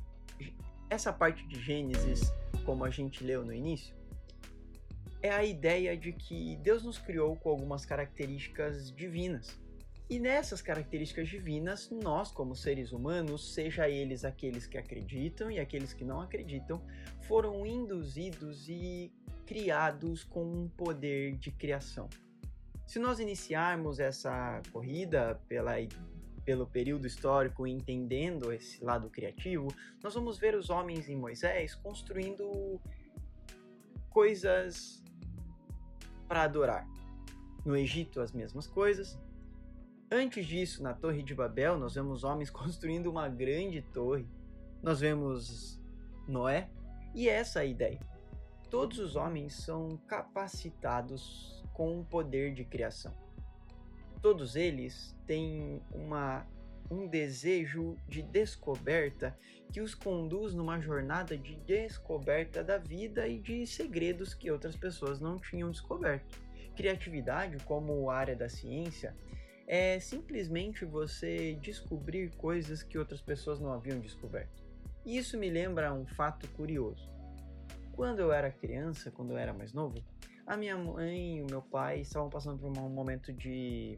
essa 0.88 1.12
parte 1.12 1.46
de 1.46 1.60
Gênesis, 1.60 2.32
como 2.64 2.84
a 2.84 2.90
gente 2.90 3.22
leu 3.22 3.44
no 3.44 3.52
início, 3.52 3.94
é 5.22 5.30
a 5.30 5.44
ideia 5.44 5.94
de 5.96 6.12
que 6.12 6.56
Deus 6.56 6.82
nos 6.82 6.98
criou 6.98 7.36
com 7.36 7.50
algumas 7.50 7.84
características 7.84 8.90
divinas. 8.90 9.59
E 10.10 10.18
nessas 10.18 10.60
características 10.60 11.28
divinas, 11.28 11.88
nós, 11.88 12.32
como 12.32 12.56
seres 12.56 12.90
humanos, 12.90 13.54
seja 13.54 13.88
eles 13.88 14.24
aqueles 14.24 14.66
que 14.66 14.76
acreditam 14.76 15.48
e 15.52 15.60
aqueles 15.60 15.92
que 15.92 16.04
não 16.04 16.20
acreditam, 16.20 16.82
foram 17.28 17.64
induzidos 17.64 18.68
e 18.68 19.12
criados 19.46 20.24
com 20.24 20.42
um 20.42 20.68
poder 20.68 21.36
de 21.36 21.52
criação. 21.52 22.08
Se 22.88 22.98
nós 22.98 23.20
iniciarmos 23.20 24.00
essa 24.00 24.60
corrida 24.72 25.40
pela, 25.46 25.74
pelo 26.44 26.66
período 26.66 27.06
histórico 27.06 27.64
entendendo 27.64 28.52
esse 28.52 28.82
lado 28.82 29.08
criativo, 29.08 29.72
nós 30.02 30.12
vamos 30.12 30.38
ver 30.38 30.56
os 30.56 30.70
homens 30.70 31.08
em 31.08 31.14
Moisés 31.14 31.76
construindo 31.76 32.80
coisas 34.08 35.04
para 36.26 36.42
adorar. 36.42 36.84
No 37.64 37.76
Egito, 37.76 38.20
as 38.20 38.32
mesmas 38.32 38.66
coisas, 38.66 39.16
Antes 40.12 40.44
disso, 40.44 40.82
na 40.82 40.92
Torre 40.92 41.22
de 41.22 41.32
Babel, 41.36 41.78
nós 41.78 41.94
vemos 41.94 42.24
homens 42.24 42.50
construindo 42.50 43.06
uma 43.06 43.28
grande 43.28 43.80
torre. 43.80 44.26
Nós 44.82 44.98
vemos 44.98 45.80
Noé, 46.26 46.68
e 47.14 47.28
essa 47.28 47.60
é 47.60 47.62
a 47.62 47.66
ideia. 47.66 48.00
Todos 48.68 48.98
os 48.98 49.14
homens 49.14 49.54
são 49.54 49.96
capacitados 50.08 51.64
com 51.72 52.00
um 52.00 52.04
poder 52.04 52.52
de 52.52 52.64
criação. 52.64 53.14
Todos 54.20 54.56
eles 54.56 55.16
têm 55.28 55.80
uma, 55.92 56.44
um 56.90 57.06
desejo 57.06 57.96
de 58.08 58.20
descoberta 58.20 59.38
que 59.72 59.80
os 59.80 59.94
conduz 59.94 60.54
numa 60.54 60.80
jornada 60.80 61.38
de 61.38 61.54
descoberta 61.54 62.64
da 62.64 62.78
vida 62.78 63.28
e 63.28 63.38
de 63.38 63.64
segredos 63.64 64.34
que 64.34 64.50
outras 64.50 64.74
pessoas 64.74 65.20
não 65.20 65.38
tinham 65.38 65.70
descoberto. 65.70 66.40
Criatividade, 66.74 67.62
como 67.64 68.10
área 68.10 68.34
da 68.34 68.48
ciência, 68.48 69.16
é 69.72 70.00
simplesmente 70.00 70.84
você 70.84 71.54
descobrir 71.62 72.34
coisas 72.34 72.82
que 72.82 72.98
outras 72.98 73.20
pessoas 73.20 73.60
não 73.60 73.72
haviam 73.72 74.00
descoberto. 74.00 74.64
E 75.06 75.16
isso 75.16 75.38
me 75.38 75.48
lembra 75.48 75.94
um 75.94 76.04
fato 76.04 76.48
curioso. 76.48 77.08
Quando 77.92 78.18
eu 78.18 78.32
era 78.32 78.50
criança, 78.50 79.12
quando 79.12 79.30
eu 79.30 79.36
era 79.36 79.54
mais 79.54 79.72
novo, 79.72 79.94
a 80.44 80.56
minha 80.56 80.76
mãe 80.76 81.36
e 81.36 81.42
o 81.42 81.46
meu 81.46 81.62
pai 81.62 82.00
estavam 82.00 82.28
passando 82.28 82.58
por 82.58 82.66
um 82.66 82.88
momento 82.88 83.32
de 83.32 83.96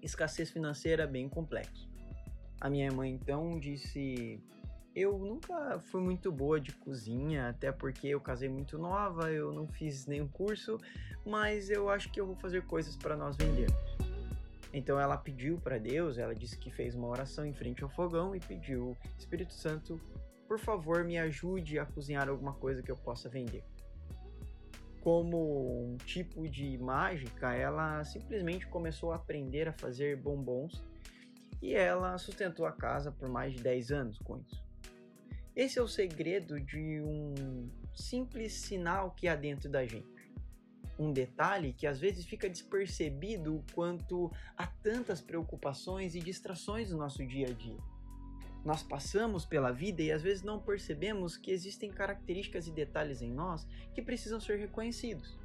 escassez 0.00 0.50
financeira 0.50 1.06
bem 1.06 1.28
complexo. 1.28 1.86
A 2.58 2.70
minha 2.70 2.90
mãe 2.90 3.12
então 3.12 3.60
disse: 3.60 4.42
Eu 4.94 5.18
nunca 5.18 5.78
fui 5.90 6.00
muito 6.00 6.32
boa 6.32 6.58
de 6.58 6.72
cozinha, 6.72 7.50
até 7.50 7.70
porque 7.70 8.08
eu 8.08 8.20
casei 8.20 8.48
muito 8.48 8.78
nova, 8.78 9.30
eu 9.30 9.52
não 9.52 9.68
fiz 9.68 10.06
nenhum 10.06 10.28
curso, 10.28 10.78
mas 11.26 11.68
eu 11.68 11.90
acho 11.90 12.10
que 12.10 12.18
eu 12.18 12.24
vou 12.24 12.36
fazer 12.36 12.62
coisas 12.62 12.96
para 12.96 13.14
nós 13.14 13.36
vendermos. 13.36 13.89
Então 14.72 15.00
ela 15.00 15.16
pediu 15.16 15.58
para 15.58 15.78
Deus, 15.78 16.16
ela 16.16 16.34
disse 16.34 16.56
que 16.56 16.70
fez 16.70 16.94
uma 16.94 17.08
oração 17.08 17.44
em 17.44 17.52
frente 17.52 17.82
ao 17.82 17.90
fogão 17.90 18.34
e 18.34 18.40
pediu: 18.40 18.96
Espírito 19.18 19.52
Santo, 19.52 20.00
por 20.46 20.58
favor, 20.58 21.04
me 21.04 21.18
ajude 21.18 21.78
a 21.78 21.86
cozinhar 21.86 22.28
alguma 22.28 22.52
coisa 22.54 22.82
que 22.82 22.90
eu 22.90 22.96
possa 22.96 23.28
vender. 23.28 23.64
como 25.00 25.84
um 25.86 25.96
tipo 25.96 26.46
de 26.48 26.76
mágica, 26.78 27.54
ela 27.54 28.04
simplesmente 28.04 28.66
começou 28.66 29.12
a 29.12 29.16
aprender 29.16 29.66
a 29.66 29.72
fazer 29.72 30.16
bombons 30.16 30.84
e 31.62 31.74
ela 31.74 32.16
sustentou 32.18 32.66
a 32.66 32.72
casa 32.72 33.10
por 33.10 33.28
mais 33.28 33.54
de 33.54 33.62
10 33.62 33.90
anos 33.92 34.18
com 34.18 34.38
isso. 34.38 34.62
Esse 35.56 35.78
é 35.78 35.82
o 35.82 35.88
segredo 35.88 36.60
de 36.60 37.00
um 37.00 37.68
simples 37.94 38.52
sinal 38.52 39.10
que 39.12 39.26
há 39.26 39.34
dentro 39.34 39.68
da 39.68 39.84
gente. 39.84 40.19
Um 41.00 41.14
detalhe 41.14 41.72
que 41.72 41.86
às 41.86 41.98
vezes 41.98 42.26
fica 42.26 42.46
despercebido 42.46 43.64
quanto 43.74 44.30
a 44.54 44.66
tantas 44.66 45.18
preocupações 45.18 46.14
e 46.14 46.20
distrações 46.20 46.90
no 46.90 46.98
nosso 46.98 47.26
dia 47.26 47.46
a 47.46 47.52
dia. 47.54 47.78
Nós 48.62 48.82
passamos 48.82 49.46
pela 49.46 49.72
vida 49.72 50.02
e 50.02 50.12
às 50.12 50.20
vezes 50.20 50.42
não 50.42 50.60
percebemos 50.60 51.38
que 51.38 51.50
existem 51.50 51.90
características 51.90 52.66
e 52.66 52.70
detalhes 52.70 53.22
em 53.22 53.32
nós 53.32 53.66
que 53.94 54.02
precisam 54.02 54.38
ser 54.38 54.58
reconhecidos. 54.58 55.38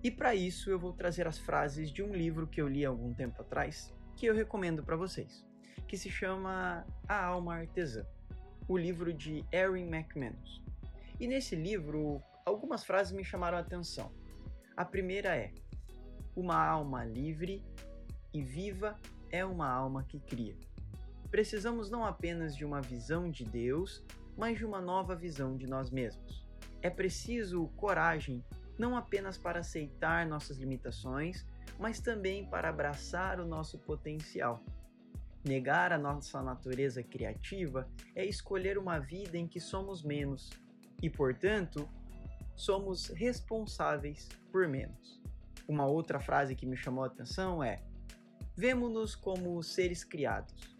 E 0.00 0.12
para 0.12 0.36
isso 0.36 0.70
eu 0.70 0.78
vou 0.78 0.92
trazer 0.92 1.26
as 1.26 1.38
frases 1.38 1.90
de 1.90 2.00
um 2.00 2.14
livro 2.14 2.46
que 2.46 2.62
eu 2.62 2.68
li 2.68 2.86
há 2.86 2.88
algum 2.88 3.12
tempo 3.12 3.42
atrás, 3.42 3.92
que 4.14 4.26
eu 4.26 4.34
recomendo 4.34 4.84
para 4.84 4.94
vocês, 4.94 5.44
que 5.88 5.98
se 5.98 6.08
chama 6.08 6.86
A 7.08 7.24
Alma 7.24 7.56
Artesã, 7.56 8.06
o 8.68 8.78
livro 8.78 9.12
de 9.12 9.44
Erin 9.50 9.92
McManus. 9.92 10.62
E 11.18 11.26
nesse 11.26 11.56
livro, 11.56 12.22
algumas 12.46 12.84
frases 12.84 13.12
me 13.12 13.24
chamaram 13.24 13.58
a 13.58 13.60
atenção. 13.60 14.12
A 14.78 14.84
primeira 14.84 15.34
é: 15.34 15.52
Uma 16.36 16.56
alma 16.64 17.04
livre 17.04 17.64
e 18.32 18.40
viva 18.44 18.96
é 19.28 19.44
uma 19.44 19.68
alma 19.68 20.04
que 20.04 20.20
cria. 20.20 20.56
Precisamos 21.32 21.90
não 21.90 22.04
apenas 22.04 22.54
de 22.54 22.64
uma 22.64 22.80
visão 22.80 23.28
de 23.28 23.42
Deus, 23.42 24.04
mas 24.36 24.56
de 24.56 24.64
uma 24.64 24.80
nova 24.80 25.16
visão 25.16 25.56
de 25.56 25.66
nós 25.66 25.90
mesmos. 25.90 26.46
É 26.80 26.88
preciso 26.88 27.66
coragem 27.76 28.44
não 28.78 28.96
apenas 28.96 29.36
para 29.36 29.58
aceitar 29.58 30.24
nossas 30.24 30.58
limitações, 30.58 31.44
mas 31.76 31.98
também 31.98 32.48
para 32.48 32.68
abraçar 32.68 33.40
o 33.40 33.48
nosso 33.48 33.80
potencial. 33.80 34.62
Negar 35.44 35.92
a 35.92 35.98
nossa 35.98 36.40
natureza 36.40 37.02
criativa 37.02 37.90
é 38.14 38.24
escolher 38.24 38.78
uma 38.78 39.00
vida 39.00 39.36
em 39.36 39.48
que 39.48 39.58
somos 39.58 40.04
menos 40.04 40.50
e, 41.02 41.10
portanto, 41.10 41.88
somos 42.60 43.08
responsáveis 43.08 44.28
por 44.52 44.68
menos. 44.68 45.18
Uma 45.66 45.86
outra 45.86 46.20
frase 46.20 46.54
que 46.54 46.66
me 46.66 46.76
chamou 46.76 47.04
a 47.04 47.06
atenção 47.06 47.62
é: 47.62 47.82
Vemo-nos 48.54 49.14
como 49.14 49.62
seres 49.62 50.04
criados 50.04 50.78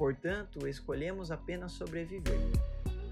Portanto, 0.00 0.66
escolhemos 0.66 1.30
apenas 1.30 1.72
sobreviver. 1.72 2.40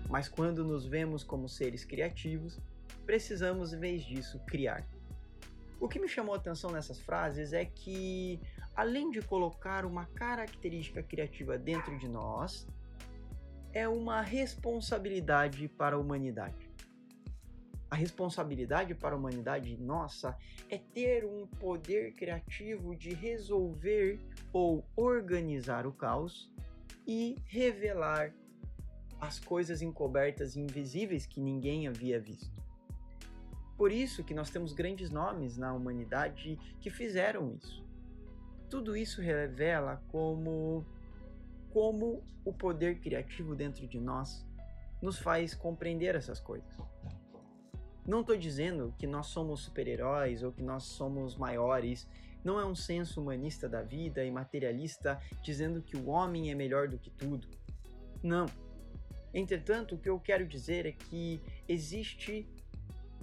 Mas 0.09 0.27
quando 0.27 0.65
nos 0.65 0.87
vemos 0.87 1.23
como 1.23 1.47
seres 1.47 1.85
criativos, 1.85 2.59
precisamos, 3.05 3.75
em 3.75 3.79
vez 3.79 4.03
disso, 4.03 4.41
criar. 4.47 4.89
O 5.79 5.87
que 5.87 6.01
me 6.01 6.09
chamou 6.09 6.35
a 6.35 6.39
atenção 6.39 6.71
nessas 6.71 6.99
frases 6.99 7.53
é 7.53 7.67
que, 7.67 8.41
além 8.75 9.11
de 9.11 9.21
colocar 9.21 9.85
uma 9.85 10.07
característica 10.07 11.03
criativa 11.03 11.59
dentro 11.59 11.99
de 11.99 12.09
nós, 12.09 12.67
é 13.75 13.87
uma 13.87 14.23
responsabilidade 14.23 15.69
para 15.69 15.97
a 15.97 15.99
humanidade. 15.99 16.68
A 17.91 17.97
responsabilidade 17.97 18.95
para 18.95 19.15
a 19.15 19.19
humanidade 19.19 19.77
nossa 19.79 20.37
é 20.69 20.77
ter 20.77 21.25
um 21.25 21.47
poder 21.47 22.13
criativo 22.13 22.95
de 22.95 23.15
resolver 23.15 24.21
ou 24.53 24.85
organizar 24.95 25.87
o 25.87 25.93
caos 25.93 26.53
e 27.07 27.37
revelar 27.47 28.35
as 29.21 29.41
coisas 29.41 29.81
encobertas 29.81 30.55
e 30.55 30.61
invisíveis 30.61 31.27
que 31.27 31.41
ninguém 31.41 31.89
havia 31.89 32.21
visto. 32.21 32.53
Por 33.77 33.91
isso 33.91 34.23
que 34.23 34.35
nós 34.35 34.51
temos 34.51 34.73
grandes 34.73 35.09
nomes 35.09 35.57
na 35.57 35.73
humanidade 35.73 36.59
que 36.81 36.91
fizeram 36.91 37.55
isso. 37.55 37.85
Tudo 38.69 38.97
isso 38.97 39.23
revela 39.23 40.03
como 40.09 40.85
como 41.71 42.23
o 42.45 42.53
poder 42.53 42.99
criativo 42.99 43.55
dentro 43.55 43.87
de 43.87 44.01
nós 44.01 44.45
nos 45.03 45.19
faz 45.19 45.55
compreender 45.55 46.15
essas 46.15 46.41
coisas. 46.41 46.69
Não 48.09 48.23
estou 48.23 48.39
dizendo 48.39 48.95
que 48.99 49.07
nós 49.07 49.27
somos 49.27 49.61
super-heróis 49.61 50.43
ou 50.43 50.51
que 50.51 50.63
nós 50.63 50.85
somos 50.85 51.37
maiores 51.37 52.09
não 52.43 52.59
é 52.59 52.65
um 52.65 52.75
senso 52.75 53.21
humanista 53.21 53.69
da 53.69 53.83
vida 53.83 54.25
e 54.25 54.31
materialista 54.31 55.21
dizendo 55.43 55.83
que 55.83 55.95
o 55.95 56.09
homem 56.09 56.51
é 56.51 56.55
melhor 56.55 56.89
do 56.89 56.97
que 56.97 57.11
tudo. 57.11 57.47
Não. 58.23 58.47
Entretanto, 59.35 59.95
o 59.95 59.99
que 59.99 60.09
eu 60.09 60.19
quero 60.19 60.47
dizer 60.47 60.87
é 60.87 60.93
que 60.93 61.39
existe 61.69 62.49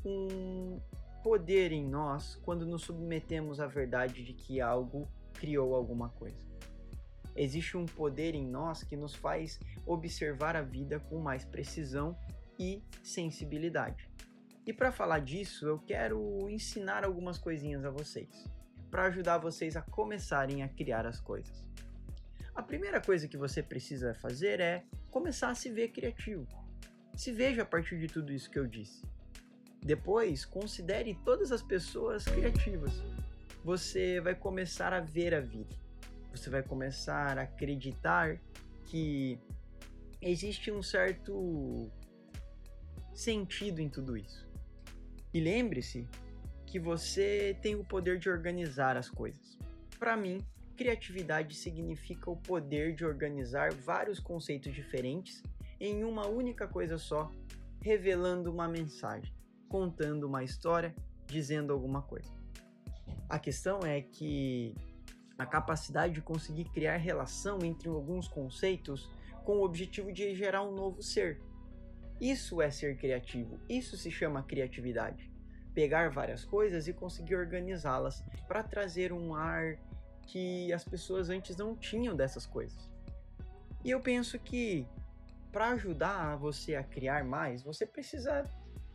um 0.06 0.80
poder 1.24 1.72
em 1.72 1.84
nós 1.84 2.36
quando 2.44 2.64
nos 2.64 2.84
submetemos 2.84 3.60
à 3.60 3.66
verdade 3.66 4.24
de 4.24 4.34
que 4.34 4.62
algo 4.62 5.08
criou 5.34 5.74
alguma 5.74 6.10
coisa. 6.10 6.46
Existe 7.36 7.76
um 7.76 7.88
poder 7.88 8.36
em 8.36 8.46
nós 8.46 8.84
que 8.84 8.96
nos 8.96 9.16
faz 9.16 9.60
observar 9.84 10.56
a 10.56 10.62
vida 10.62 11.00
com 11.00 11.18
mais 11.18 11.44
precisão 11.44 12.16
e 12.60 12.84
sensibilidade. 13.02 14.14
E 14.66 14.74
para 14.74 14.92
falar 14.92 15.20
disso, 15.20 15.68
eu 15.68 15.78
quero 15.78 16.50
ensinar 16.50 17.04
algumas 17.04 17.38
coisinhas 17.38 17.86
a 17.86 17.92
vocês 17.92 18.50
para 18.90 19.06
ajudar 19.06 19.38
vocês 19.38 19.76
a 19.76 19.82
começarem 19.82 20.64
a 20.64 20.70
criar 20.70 21.06
as 21.06 21.20
coisas. 21.20 21.64
A 22.56 22.64
primeira 22.64 23.02
coisa 23.02 23.28
que 23.28 23.38
você 23.38 23.62
precisa 23.62 24.14
fazer 24.16 24.60
é 24.60 24.86
começar 25.12 25.50
a 25.50 25.56
se 25.56 25.70
ver 25.70 25.90
criativo. 25.90 26.48
Se 27.14 27.32
veja 27.32 27.62
a 27.62 27.66
partir 27.66 28.00
de 28.00 28.08
tudo 28.08 28.32
isso 28.32 28.50
que 28.50 28.58
eu 28.58 28.66
disse. 28.66 29.04
Depois, 29.82 30.46
considere 30.46 31.14
todas 31.26 31.52
as 31.52 31.62
pessoas 31.62 32.24
criativas. 32.24 32.94
Você 33.64 34.20
vai 34.22 34.34
começar 34.34 34.94
a 34.94 35.00
ver 35.00 35.36
a 35.36 35.42
vida. 35.42 35.76
Você 36.32 36.50
vai 36.50 36.64
começar 36.64 37.38
a 37.38 37.44
acreditar 37.44 38.40
que 38.86 39.38
existe 40.22 40.72
um 40.72 40.82
certo 40.82 41.92
sentido 43.14 43.80
em 43.80 43.90
tudo 43.90 44.18
isso. 44.18 44.45
E 45.36 45.40
lembre-se 45.42 46.08
que 46.66 46.80
você 46.80 47.58
tem 47.62 47.76
o 47.76 47.84
poder 47.84 48.18
de 48.18 48.30
organizar 48.30 48.96
as 48.96 49.10
coisas. 49.10 49.60
Para 50.00 50.16
mim, 50.16 50.40
criatividade 50.78 51.54
significa 51.56 52.32
o 52.32 52.38
poder 52.38 52.96
de 52.96 53.04
organizar 53.04 53.74
vários 53.74 54.18
conceitos 54.18 54.74
diferentes 54.74 55.44
em 55.78 56.06
uma 56.06 56.26
única 56.26 56.70
coisa 56.70 56.98
só, 56.98 57.30
revelando 57.82 58.50
uma 58.50 58.66
mensagem, 58.70 59.36
contando 59.68 60.24
uma 60.24 60.42
história, 60.42 60.96
dizendo 61.28 61.74
alguma 61.74 62.02
coisa. 62.02 62.32
A 63.28 63.38
questão 63.38 63.82
é 63.82 64.00
que 64.00 64.74
a 65.38 65.46
capacidade 65.46 66.14
de 66.14 66.22
conseguir 66.22 66.64
criar 66.70 66.96
relação 66.96 67.60
entre 67.62 67.90
alguns 67.90 68.26
conceitos 68.26 69.12
com 69.44 69.58
o 69.58 69.66
objetivo 69.66 70.14
de 70.14 70.34
gerar 70.34 70.64
um 70.64 70.74
novo 70.74 71.04
ser. 71.04 71.42
Isso 72.20 72.62
é 72.62 72.72
ser 72.72 72.98
criativo, 72.98 73.60
isso 73.70 73.98
se 73.98 74.10
chama 74.10 74.44
criatividade 74.44 75.36
pegar 75.76 76.10
várias 76.10 76.46
coisas 76.46 76.88
e 76.88 76.94
conseguir 76.94 77.36
organizá-las 77.36 78.24
para 78.48 78.64
trazer 78.64 79.12
um 79.12 79.36
ar 79.36 79.78
que 80.26 80.72
as 80.72 80.86
pessoas 80.86 81.30
antes 81.30 81.58
não 81.58 81.76
tinham 81.76 82.16
dessas 82.16 82.46
coisas. 82.46 82.90
E 83.84 83.92
eu 83.92 84.00
penso 84.00 84.40
que 84.40 84.88
para 85.52 85.72
ajudar 85.72 86.38
você 86.38 86.76
a 86.76 86.84
criar 86.84 87.24
mais, 87.26 87.62
você 87.62 87.86
precisa 87.86 88.44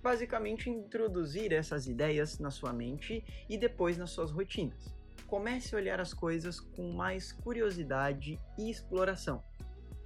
basicamente 0.02 0.70
introduzir 0.70 1.52
essas 1.52 1.87
ideias 1.87 2.38
na 2.38 2.50
sua 2.50 2.72
mente 2.72 3.22
e 3.48 3.59
depois 3.59 3.98
nas 3.98 4.11
suas 4.11 4.30
rotinas. 4.30 4.92
Comece 5.26 5.74
a 5.74 5.78
olhar 5.78 6.00
as 6.00 6.12
coisas 6.12 6.59
com 6.59 6.92
mais 6.92 7.30
curiosidade 7.30 8.40
e 8.59 8.70
exploração. 8.70 9.44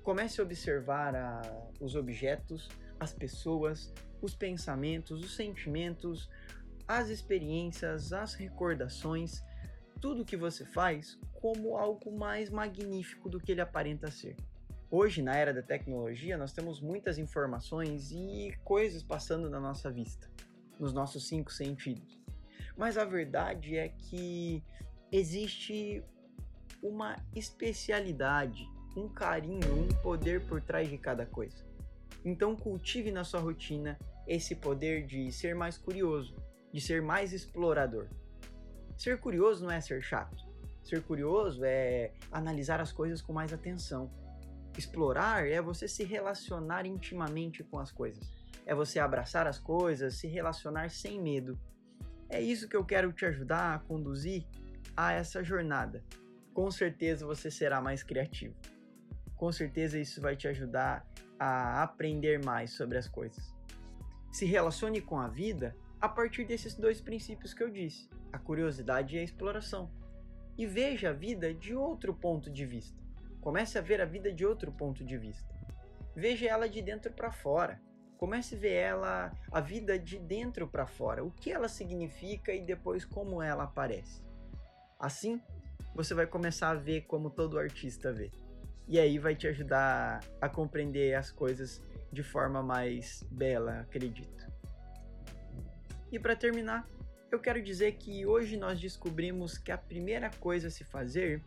Comece 0.02 0.40
a 0.40 0.44
observar 0.44 1.14
a, 1.14 1.40
os 1.80 1.94
objetos, 1.94 2.68
as 2.98 3.12
pessoas, 3.12 3.92
os 4.20 4.34
pensamentos, 4.34 5.22
os 5.22 5.34
sentimentos, 5.34 6.30
as 6.86 7.08
experiências, 7.08 8.12
as 8.12 8.34
recordações, 8.34 9.42
tudo 10.00 10.24
que 10.24 10.36
você 10.36 10.64
faz 10.64 11.18
como 11.32 11.76
algo 11.76 12.16
mais 12.16 12.50
magnífico 12.50 13.28
do 13.28 13.40
que 13.40 13.52
ele 13.52 13.60
aparenta 13.60 14.10
ser. 14.10 14.36
Hoje, 14.90 15.22
na 15.22 15.34
era 15.34 15.52
da 15.52 15.62
tecnologia, 15.62 16.36
nós 16.36 16.52
temos 16.52 16.80
muitas 16.80 17.18
informações 17.18 18.12
e 18.12 18.54
coisas 18.62 19.02
passando 19.02 19.50
na 19.50 19.58
nossa 19.58 19.90
vista, 19.90 20.30
nos 20.78 20.92
nossos 20.92 21.26
cinco 21.26 21.52
sentidos. 21.52 22.20
Mas 22.76 22.98
a 22.98 23.04
verdade 23.04 23.76
é 23.76 23.88
que 23.88 24.62
existe 25.10 26.02
uma 26.82 27.16
especialidade, 27.34 28.68
um 28.96 29.08
carinho, 29.08 29.74
um 29.74 29.88
poder 30.02 30.46
por 30.46 30.60
trás 30.60 30.88
de 30.88 30.98
cada 30.98 31.24
coisa. 31.24 31.63
Então 32.24 32.56
cultive 32.56 33.12
na 33.12 33.22
sua 33.22 33.40
rotina 33.40 33.98
esse 34.26 34.54
poder 34.54 35.06
de 35.06 35.30
ser 35.30 35.54
mais 35.54 35.76
curioso, 35.76 36.34
de 36.72 36.80
ser 36.80 37.02
mais 37.02 37.32
explorador. 37.32 38.06
Ser 38.96 39.18
curioso 39.18 39.64
não 39.64 39.70
é 39.70 39.80
ser 39.80 40.02
chato. 40.02 40.44
Ser 40.82 41.02
curioso 41.02 41.64
é 41.64 42.12
analisar 42.30 42.80
as 42.80 42.92
coisas 42.92 43.20
com 43.20 43.32
mais 43.32 43.52
atenção. 43.52 44.10
Explorar 44.76 45.46
é 45.46 45.60
você 45.60 45.86
se 45.86 46.04
relacionar 46.04 46.86
intimamente 46.86 47.62
com 47.62 47.78
as 47.78 47.92
coisas. 47.92 48.22
É 48.66 48.74
você 48.74 48.98
abraçar 48.98 49.46
as 49.46 49.58
coisas, 49.58 50.14
se 50.14 50.26
relacionar 50.26 50.90
sem 50.90 51.20
medo. 51.20 51.58
É 52.28 52.40
isso 52.40 52.68
que 52.68 52.76
eu 52.76 52.84
quero 52.84 53.12
te 53.12 53.26
ajudar 53.26 53.74
a 53.74 53.78
conduzir 53.78 54.46
a 54.96 55.12
essa 55.12 55.42
jornada. 55.42 56.02
Com 56.52 56.70
certeza 56.70 57.26
você 57.26 57.50
será 57.50 57.80
mais 57.80 58.02
criativo. 58.02 58.54
Com 59.36 59.52
certeza 59.52 59.98
isso 59.98 60.20
vai 60.20 60.36
te 60.36 60.48
ajudar 60.48 61.06
a 61.38 61.82
aprender 61.82 62.44
mais 62.44 62.72
sobre 62.72 62.98
as 62.98 63.08
coisas. 63.08 63.54
Se 64.32 64.44
relacione 64.44 65.00
com 65.00 65.18
a 65.18 65.28
vida 65.28 65.76
a 66.00 66.08
partir 66.08 66.44
desses 66.44 66.74
dois 66.74 67.00
princípios 67.00 67.54
que 67.54 67.62
eu 67.62 67.70
disse: 67.70 68.08
a 68.32 68.38
curiosidade 68.38 69.16
e 69.16 69.18
a 69.18 69.22
exploração. 69.22 69.90
E 70.56 70.66
veja 70.66 71.10
a 71.10 71.12
vida 71.12 71.52
de 71.52 71.74
outro 71.74 72.14
ponto 72.14 72.50
de 72.50 72.64
vista. 72.64 73.02
Comece 73.40 73.78
a 73.78 73.80
ver 73.80 74.00
a 74.00 74.04
vida 74.04 74.32
de 74.32 74.46
outro 74.46 74.72
ponto 74.72 75.04
de 75.04 75.18
vista. 75.18 75.52
Veja 76.14 76.48
ela 76.48 76.68
de 76.68 76.80
dentro 76.80 77.12
para 77.12 77.32
fora. 77.32 77.80
Comece 78.16 78.54
a 78.54 78.58
ver 78.58 78.72
ela, 78.72 79.32
a 79.50 79.60
vida 79.60 79.98
de 79.98 80.18
dentro 80.18 80.68
para 80.68 80.86
fora, 80.86 81.24
o 81.24 81.30
que 81.30 81.50
ela 81.50 81.68
significa 81.68 82.52
e 82.52 82.64
depois 82.64 83.04
como 83.04 83.42
ela 83.42 83.64
aparece. 83.64 84.22
Assim, 84.98 85.40
você 85.94 86.14
vai 86.14 86.26
começar 86.26 86.70
a 86.70 86.74
ver 86.74 87.02
como 87.02 87.30
todo 87.30 87.58
artista 87.58 88.12
vê. 88.12 88.30
E 88.86 88.98
aí 88.98 89.18
vai 89.18 89.34
te 89.34 89.46
ajudar 89.46 90.20
a 90.40 90.48
compreender 90.48 91.14
as 91.14 91.30
coisas 91.30 91.82
de 92.12 92.22
forma 92.22 92.62
mais 92.62 93.22
bela, 93.30 93.80
acredito. 93.80 94.46
E 96.12 96.18
para 96.18 96.36
terminar, 96.36 96.88
eu 97.30 97.40
quero 97.40 97.60
dizer 97.60 97.96
que 97.96 98.24
hoje 98.24 98.56
nós 98.56 98.80
descobrimos 98.80 99.58
que 99.58 99.72
a 99.72 99.78
primeira 99.78 100.30
coisa 100.38 100.68
a 100.68 100.70
se 100.70 100.84
fazer 100.84 101.42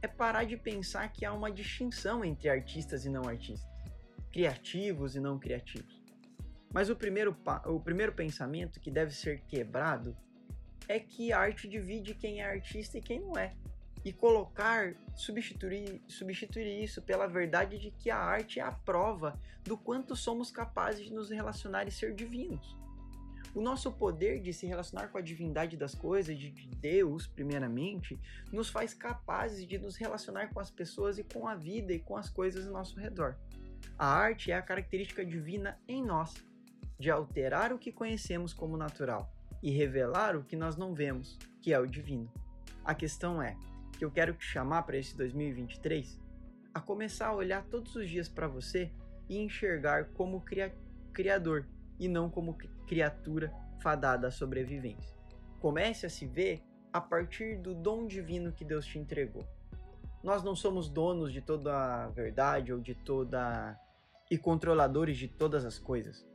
é 0.00 0.08
parar 0.08 0.44
de 0.44 0.56
pensar 0.56 1.12
que 1.12 1.24
há 1.24 1.32
uma 1.32 1.50
distinção 1.50 2.24
entre 2.24 2.48
artistas 2.48 3.04
e 3.04 3.10
não 3.10 3.28
artistas, 3.28 3.68
criativos 4.32 5.14
e 5.14 5.20
não 5.20 5.38
criativos. 5.38 6.00
Mas 6.72 6.88
o 6.88 6.96
primeiro, 6.96 7.36
o 7.66 7.80
primeiro 7.80 8.12
pensamento 8.12 8.80
que 8.80 8.90
deve 8.90 9.14
ser 9.14 9.42
quebrado 9.42 10.16
é 10.88 10.98
que 10.98 11.32
a 11.32 11.38
arte 11.38 11.68
divide 11.68 12.14
quem 12.14 12.40
é 12.40 12.44
artista 12.44 12.96
e 12.96 13.02
quem 13.02 13.20
não 13.20 13.36
é. 13.36 13.54
E 14.04 14.12
colocar, 14.12 14.94
substituir, 15.14 16.00
substituir 16.08 16.82
isso 16.82 17.02
pela 17.02 17.26
verdade 17.26 17.78
de 17.78 17.90
que 17.90 18.10
a 18.10 18.16
arte 18.16 18.58
é 18.58 18.62
a 18.62 18.72
prova 18.72 19.38
do 19.62 19.76
quanto 19.76 20.16
somos 20.16 20.50
capazes 20.50 21.04
de 21.04 21.12
nos 21.12 21.30
relacionar 21.30 21.86
e 21.86 21.90
ser 21.90 22.14
divinos. 22.14 22.76
O 23.54 23.60
nosso 23.60 23.90
poder 23.90 24.40
de 24.40 24.52
se 24.52 24.64
relacionar 24.64 25.08
com 25.08 25.18
a 25.18 25.20
divindade 25.20 25.76
das 25.76 25.94
coisas, 25.94 26.38
de 26.38 26.50
Deus, 26.76 27.26
primeiramente, 27.26 28.18
nos 28.52 28.68
faz 28.68 28.94
capazes 28.94 29.66
de 29.66 29.76
nos 29.76 29.96
relacionar 29.96 30.48
com 30.48 30.60
as 30.60 30.70
pessoas 30.70 31.18
e 31.18 31.24
com 31.24 31.48
a 31.48 31.54
vida 31.56 31.92
e 31.92 31.98
com 31.98 32.16
as 32.16 32.28
coisas 32.28 32.66
ao 32.66 32.72
nosso 32.72 32.98
redor. 32.98 33.36
A 33.98 34.06
arte 34.06 34.52
é 34.52 34.54
a 34.54 34.62
característica 34.62 35.24
divina 35.24 35.78
em 35.88 36.02
nós, 36.02 36.34
de 36.98 37.10
alterar 37.10 37.72
o 37.72 37.78
que 37.78 37.90
conhecemos 37.90 38.52
como 38.52 38.76
natural 38.76 39.32
e 39.62 39.70
revelar 39.70 40.36
o 40.36 40.44
que 40.44 40.56
nós 40.56 40.76
não 40.76 40.94
vemos, 40.94 41.36
que 41.60 41.72
é 41.72 41.78
o 41.78 41.86
divino. 41.86 42.32
A 42.84 42.94
questão 42.94 43.42
é 43.42 43.56
que 44.00 44.04
eu 44.06 44.10
quero 44.10 44.32
te 44.32 44.46
chamar 44.46 44.84
para 44.84 44.96
esse 44.96 45.14
2023 45.14 46.18
a 46.72 46.80
começar 46.80 47.26
a 47.26 47.34
olhar 47.34 47.62
todos 47.66 47.94
os 47.94 48.08
dias 48.08 48.30
para 48.30 48.48
você 48.48 48.90
e 49.28 49.36
enxergar 49.36 50.06
como 50.14 50.40
cria 50.40 50.74
criador 51.12 51.68
e 51.98 52.08
não 52.08 52.30
como 52.30 52.56
criatura 52.86 53.52
fadada 53.82 54.28
à 54.28 54.30
sobrevivência. 54.30 55.14
Comece 55.60 56.06
a 56.06 56.08
se 56.08 56.26
ver 56.26 56.62
a 56.90 56.98
partir 56.98 57.58
do 57.58 57.74
dom 57.74 58.06
divino 58.06 58.52
que 58.52 58.64
Deus 58.64 58.86
te 58.86 58.98
entregou. 58.98 59.46
Nós 60.24 60.42
não 60.42 60.56
somos 60.56 60.88
donos 60.88 61.30
de 61.30 61.42
toda 61.42 62.04
a 62.04 62.08
verdade 62.08 62.72
ou 62.72 62.80
de 62.80 62.94
toda 62.94 63.78
e 64.30 64.38
controladores 64.38 65.18
de 65.18 65.28
todas 65.28 65.62
as 65.62 65.78
coisas. 65.78 66.26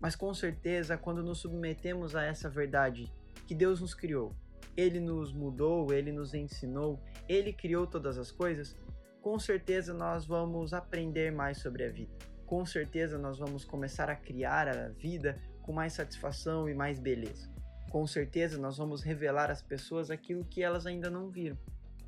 Mas 0.00 0.16
com 0.16 0.34
certeza, 0.34 0.98
quando 0.98 1.22
nos 1.22 1.38
submetemos 1.38 2.16
a 2.16 2.24
essa 2.24 2.50
verdade 2.50 3.12
que 3.46 3.54
Deus 3.54 3.80
nos 3.80 3.94
criou, 3.94 4.34
Ele 4.80 5.00
nos 5.00 5.32
mudou, 5.32 5.92
Ele 5.92 6.12
nos 6.12 6.34
ensinou, 6.34 7.00
Ele 7.28 7.52
criou 7.52 7.86
todas 7.86 8.18
as 8.18 8.30
coisas, 8.30 8.76
com 9.20 9.38
certeza 9.38 9.92
nós 9.92 10.24
vamos 10.24 10.72
aprender 10.72 11.30
mais 11.30 11.58
sobre 11.58 11.84
a 11.84 11.90
vida. 11.90 12.12
Com 12.46 12.64
certeza 12.64 13.18
nós 13.18 13.38
vamos 13.38 13.64
começar 13.64 14.08
a 14.08 14.16
criar 14.16 14.68
a 14.68 14.88
vida 14.88 15.40
com 15.62 15.72
mais 15.72 15.92
satisfação 15.92 16.68
e 16.68 16.74
mais 16.74 16.98
beleza. 16.98 17.50
Com 17.90 18.06
certeza 18.06 18.58
nós 18.58 18.78
vamos 18.78 19.02
revelar 19.02 19.50
às 19.50 19.62
pessoas 19.62 20.10
aquilo 20.10 20.44
que 20.44 20.62
elas 20.62 20.86
ainda 20.86 21.10
não 21.10 21.28
viram. 21.28 21.58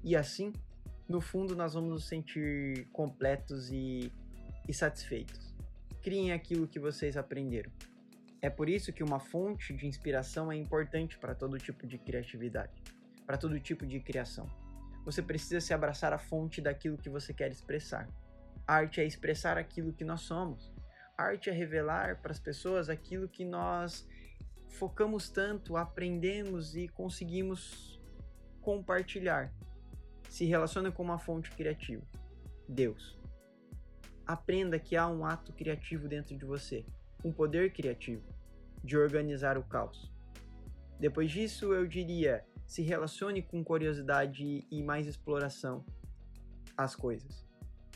E 0.02 0.16
assim, 0.16 0.52
no 1.08 1.20
fundo, 1.20 1.54
nós 1.54 1.74
vamos 1.74 1.90
nos 1.90 2.08
sentir 2.08 2.88
completos 2.92 3.70
e, 3.70 4.12
e 4.68 4.72
satisfeitos 4.72 5.52
criem 6.02 6.32
aquilo 6.32 6.66
que 6.66 6.80
vocês 6.80 7.16
aprenderam. 7.16 7.70
É 8.42 8.50
por 8.50 8.68
isso 8.68 8.92
que 8.92 9.04
uma 9.04 9.20
fonte 9.20 9.72
de 9.72 9.86
inspiração 9.86 10.50
é 10.50 10.56
importante 10.56 11.16
para 11.16 11.32
todo 11.32 11.58
tipo 11.58 11.86
de 11.86 11.96
criatividade, 11.96 12.82
para 13.24 13.38
todo 13.38 13.58
tipo 13.60 13.86
de 13.86 14.00
criação. 14.00 14.46
Você 15.04 15.22
precisa 15.22 15.60
se 15.60 15.72
abraçar 15.72 16.12
à 16.12 16.18
fonte 16.18 16.60
daquilo 16.60 16.98
que 16.98 17.08
você 17.08 17.32
quer 17.32 17.52
expressar. 17.52 18.08
A 18.66 18.74
arte 18.74 19.00
é 19.00 19.04
expressar 19.04 19.56
aquilo 19.56 19.92
que 19.92 20.04
nós 20.04 20.22
somos. 20.22 20.72
A 21.16 21.22
arte 21.22 21.50
é 21.50 21.52
revelar 21.52 22.20
para 22.20 22.32
as 22.32 22.40
pessoas 22.40 22.88
aquilo 22.88 23.28
que 23.28 23.44
nós 23.44 24.08
focamos 24.70 25.28
tanto, 25.28 25.76
aprendemos 25.76 26.74
e 26.74 26.88
conseguimos 26.88 28.00
compartilhar. 28.60 29.52
Se 30.28 30.44
relaciona 30.46 30.90
com 30.90 31.02
uma 31.02 31.18
fonte 31.18 31.50
criativa, 31.52 32.04
Deus 32.68 33.22
aprenda 34.26 34.78
que 34.78 34.96
há 34.96 35.06
um 35.06 35.24
ato 35.24 35.52
criativo 35.52 36.08
dentro 36.08 36.36
de 36.36 36.44
você, 36.44 36.84
um 37.24 37.32
poder 37.32 37.72
criativo 37.72 38.22
de 38.82 38.96
organizar 38.96 39.56
o 39.56 39.62
caos. 39.62 40.12
Depois 40.98 41.30
disso, 41.30 41.72
eu 41.72 41.86
diria: 41.86 42.44
se 42.66 42.82
relacione 42.82 43.42
com 43.42 43.64
curiosidade 43.64 44.66
e 44.70 44.82
mais 44.82 45.06
exploração 45.06 45.84
às 46.76 46.94
coisas. 46.94 47.46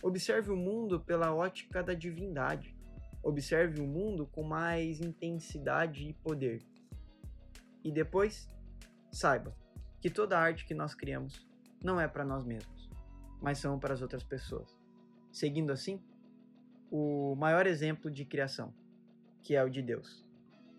Observe 0.03 0.51
o 0.51 0.57
mundo 0.57 1.01
pela 1.01 1.35
ótica 1.35 1.83
da 1.83 1.95
divindade. 1.95 2.77
Observe 3.23 3.81
o 3.81 3.87
mundo 3.87 4.27
com 4.27 4.43
mais 4.43 5.01
intensidade 5.01 6.09
e 6.09 6.13
poder. 6.13 6.63
E 7.83 7.91
depois, 7.91 8.49
saiba 9.11 9.57
que 10.01 10.11
toda 10.11 10.39
a 10.39 10.41
arte 10.41 10.67
que 10.67 10.75
nós 10.75 10.95
criamos 10.95 11.47
não 11.83 12.01
é 12.01 12.07
para 12.07 12.25
nós 12.25 12.45
mesmos, 12.45 12.91
mas 13.41 13.59
são 13.59 13.79
para 13.79 13.95
as 13.95 14.03
outras 14.03 14.23
pessoas. 14.23 14.77
Seguindo 15.33 15.73
assim, 15.73 16.01
o 16.91 17.35
maior 17.37 17.67
exemplo 17.67 18.11
de 18.11 18.25
criação, 18.25 18.73
que 19.47 19.55
é 19.55 19.63
o 19.63 19.71
de 19.71 19.81
Deus. 19.81 20.27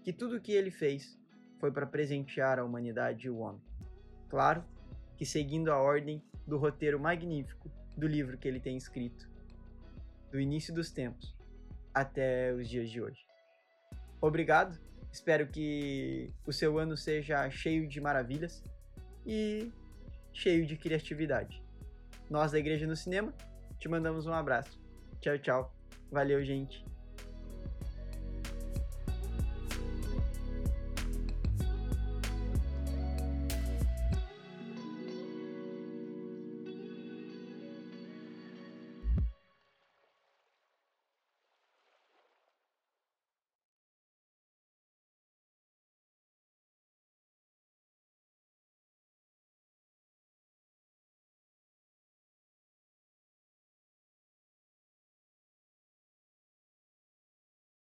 Que 0.03 0.11
tudo 0.11 0.35
o 0.35 0.41
que 0.41 0.51
ele 0.51 0.69
fez 0.69 1.17
foi 1.57 1.71
para 1.71 1.87
presentear 1.87 2.59
a 2.59 2.65
humanidade 2.65 3.27
e 3.27 3.29
o 3.29 3.37
homem. 3.37 3.61
Claro 4.27 4.61
que 5.15 5.25
seguindo 5.25 5.71
a 5.71 5.77
ordem 5.77 6.21
do 6.45 6.57
roteiro 6.57 6.99
magnífico 6.99 7.71
do 7.95 8.05
livro 8.05 8.37
que 8.37 8.45
ele 8.45 8.59
tem 8.59 8.75
escrito, 8.75 9.27
do 10.29 10.39
início 10.39 10.73
dos 10.73 10.91
tempos 10.91 11.33
até 11.93 12.53
os 12.53 12.67
dias 12.67 12.89
de 12.89 13.01
hoje. 13.01 13.25
Obrigado, 14.19 14.77
espero 15.11 15.47
que 15.47 16.29
o 16.45 16.51
seu 16.51 16.77
ano 16.77 16.97
seja 16.97 17.49
cheio 17.49 17.87
de 17.87 18.01
maravilhas 18.01 18.61
e 19.25 19.71
cheio 20.33 20.65
de 20.65 20.75
criatividade. 20.75 21.63
Nós 22.29 22.51
da 22.51 22.59
Igreja 22.59 22.85
no 22.85 22.97
Cinema 22.97 23.33
te 23.79 23.87
mandamos 23.87 24.27
um 24.27 24.33
abraço. 24.33 24.77
Tchau, 25.21 25.37
tchau. 25.39 25.75
Valeu, 26.11 26.43
gente. 26.43 26.85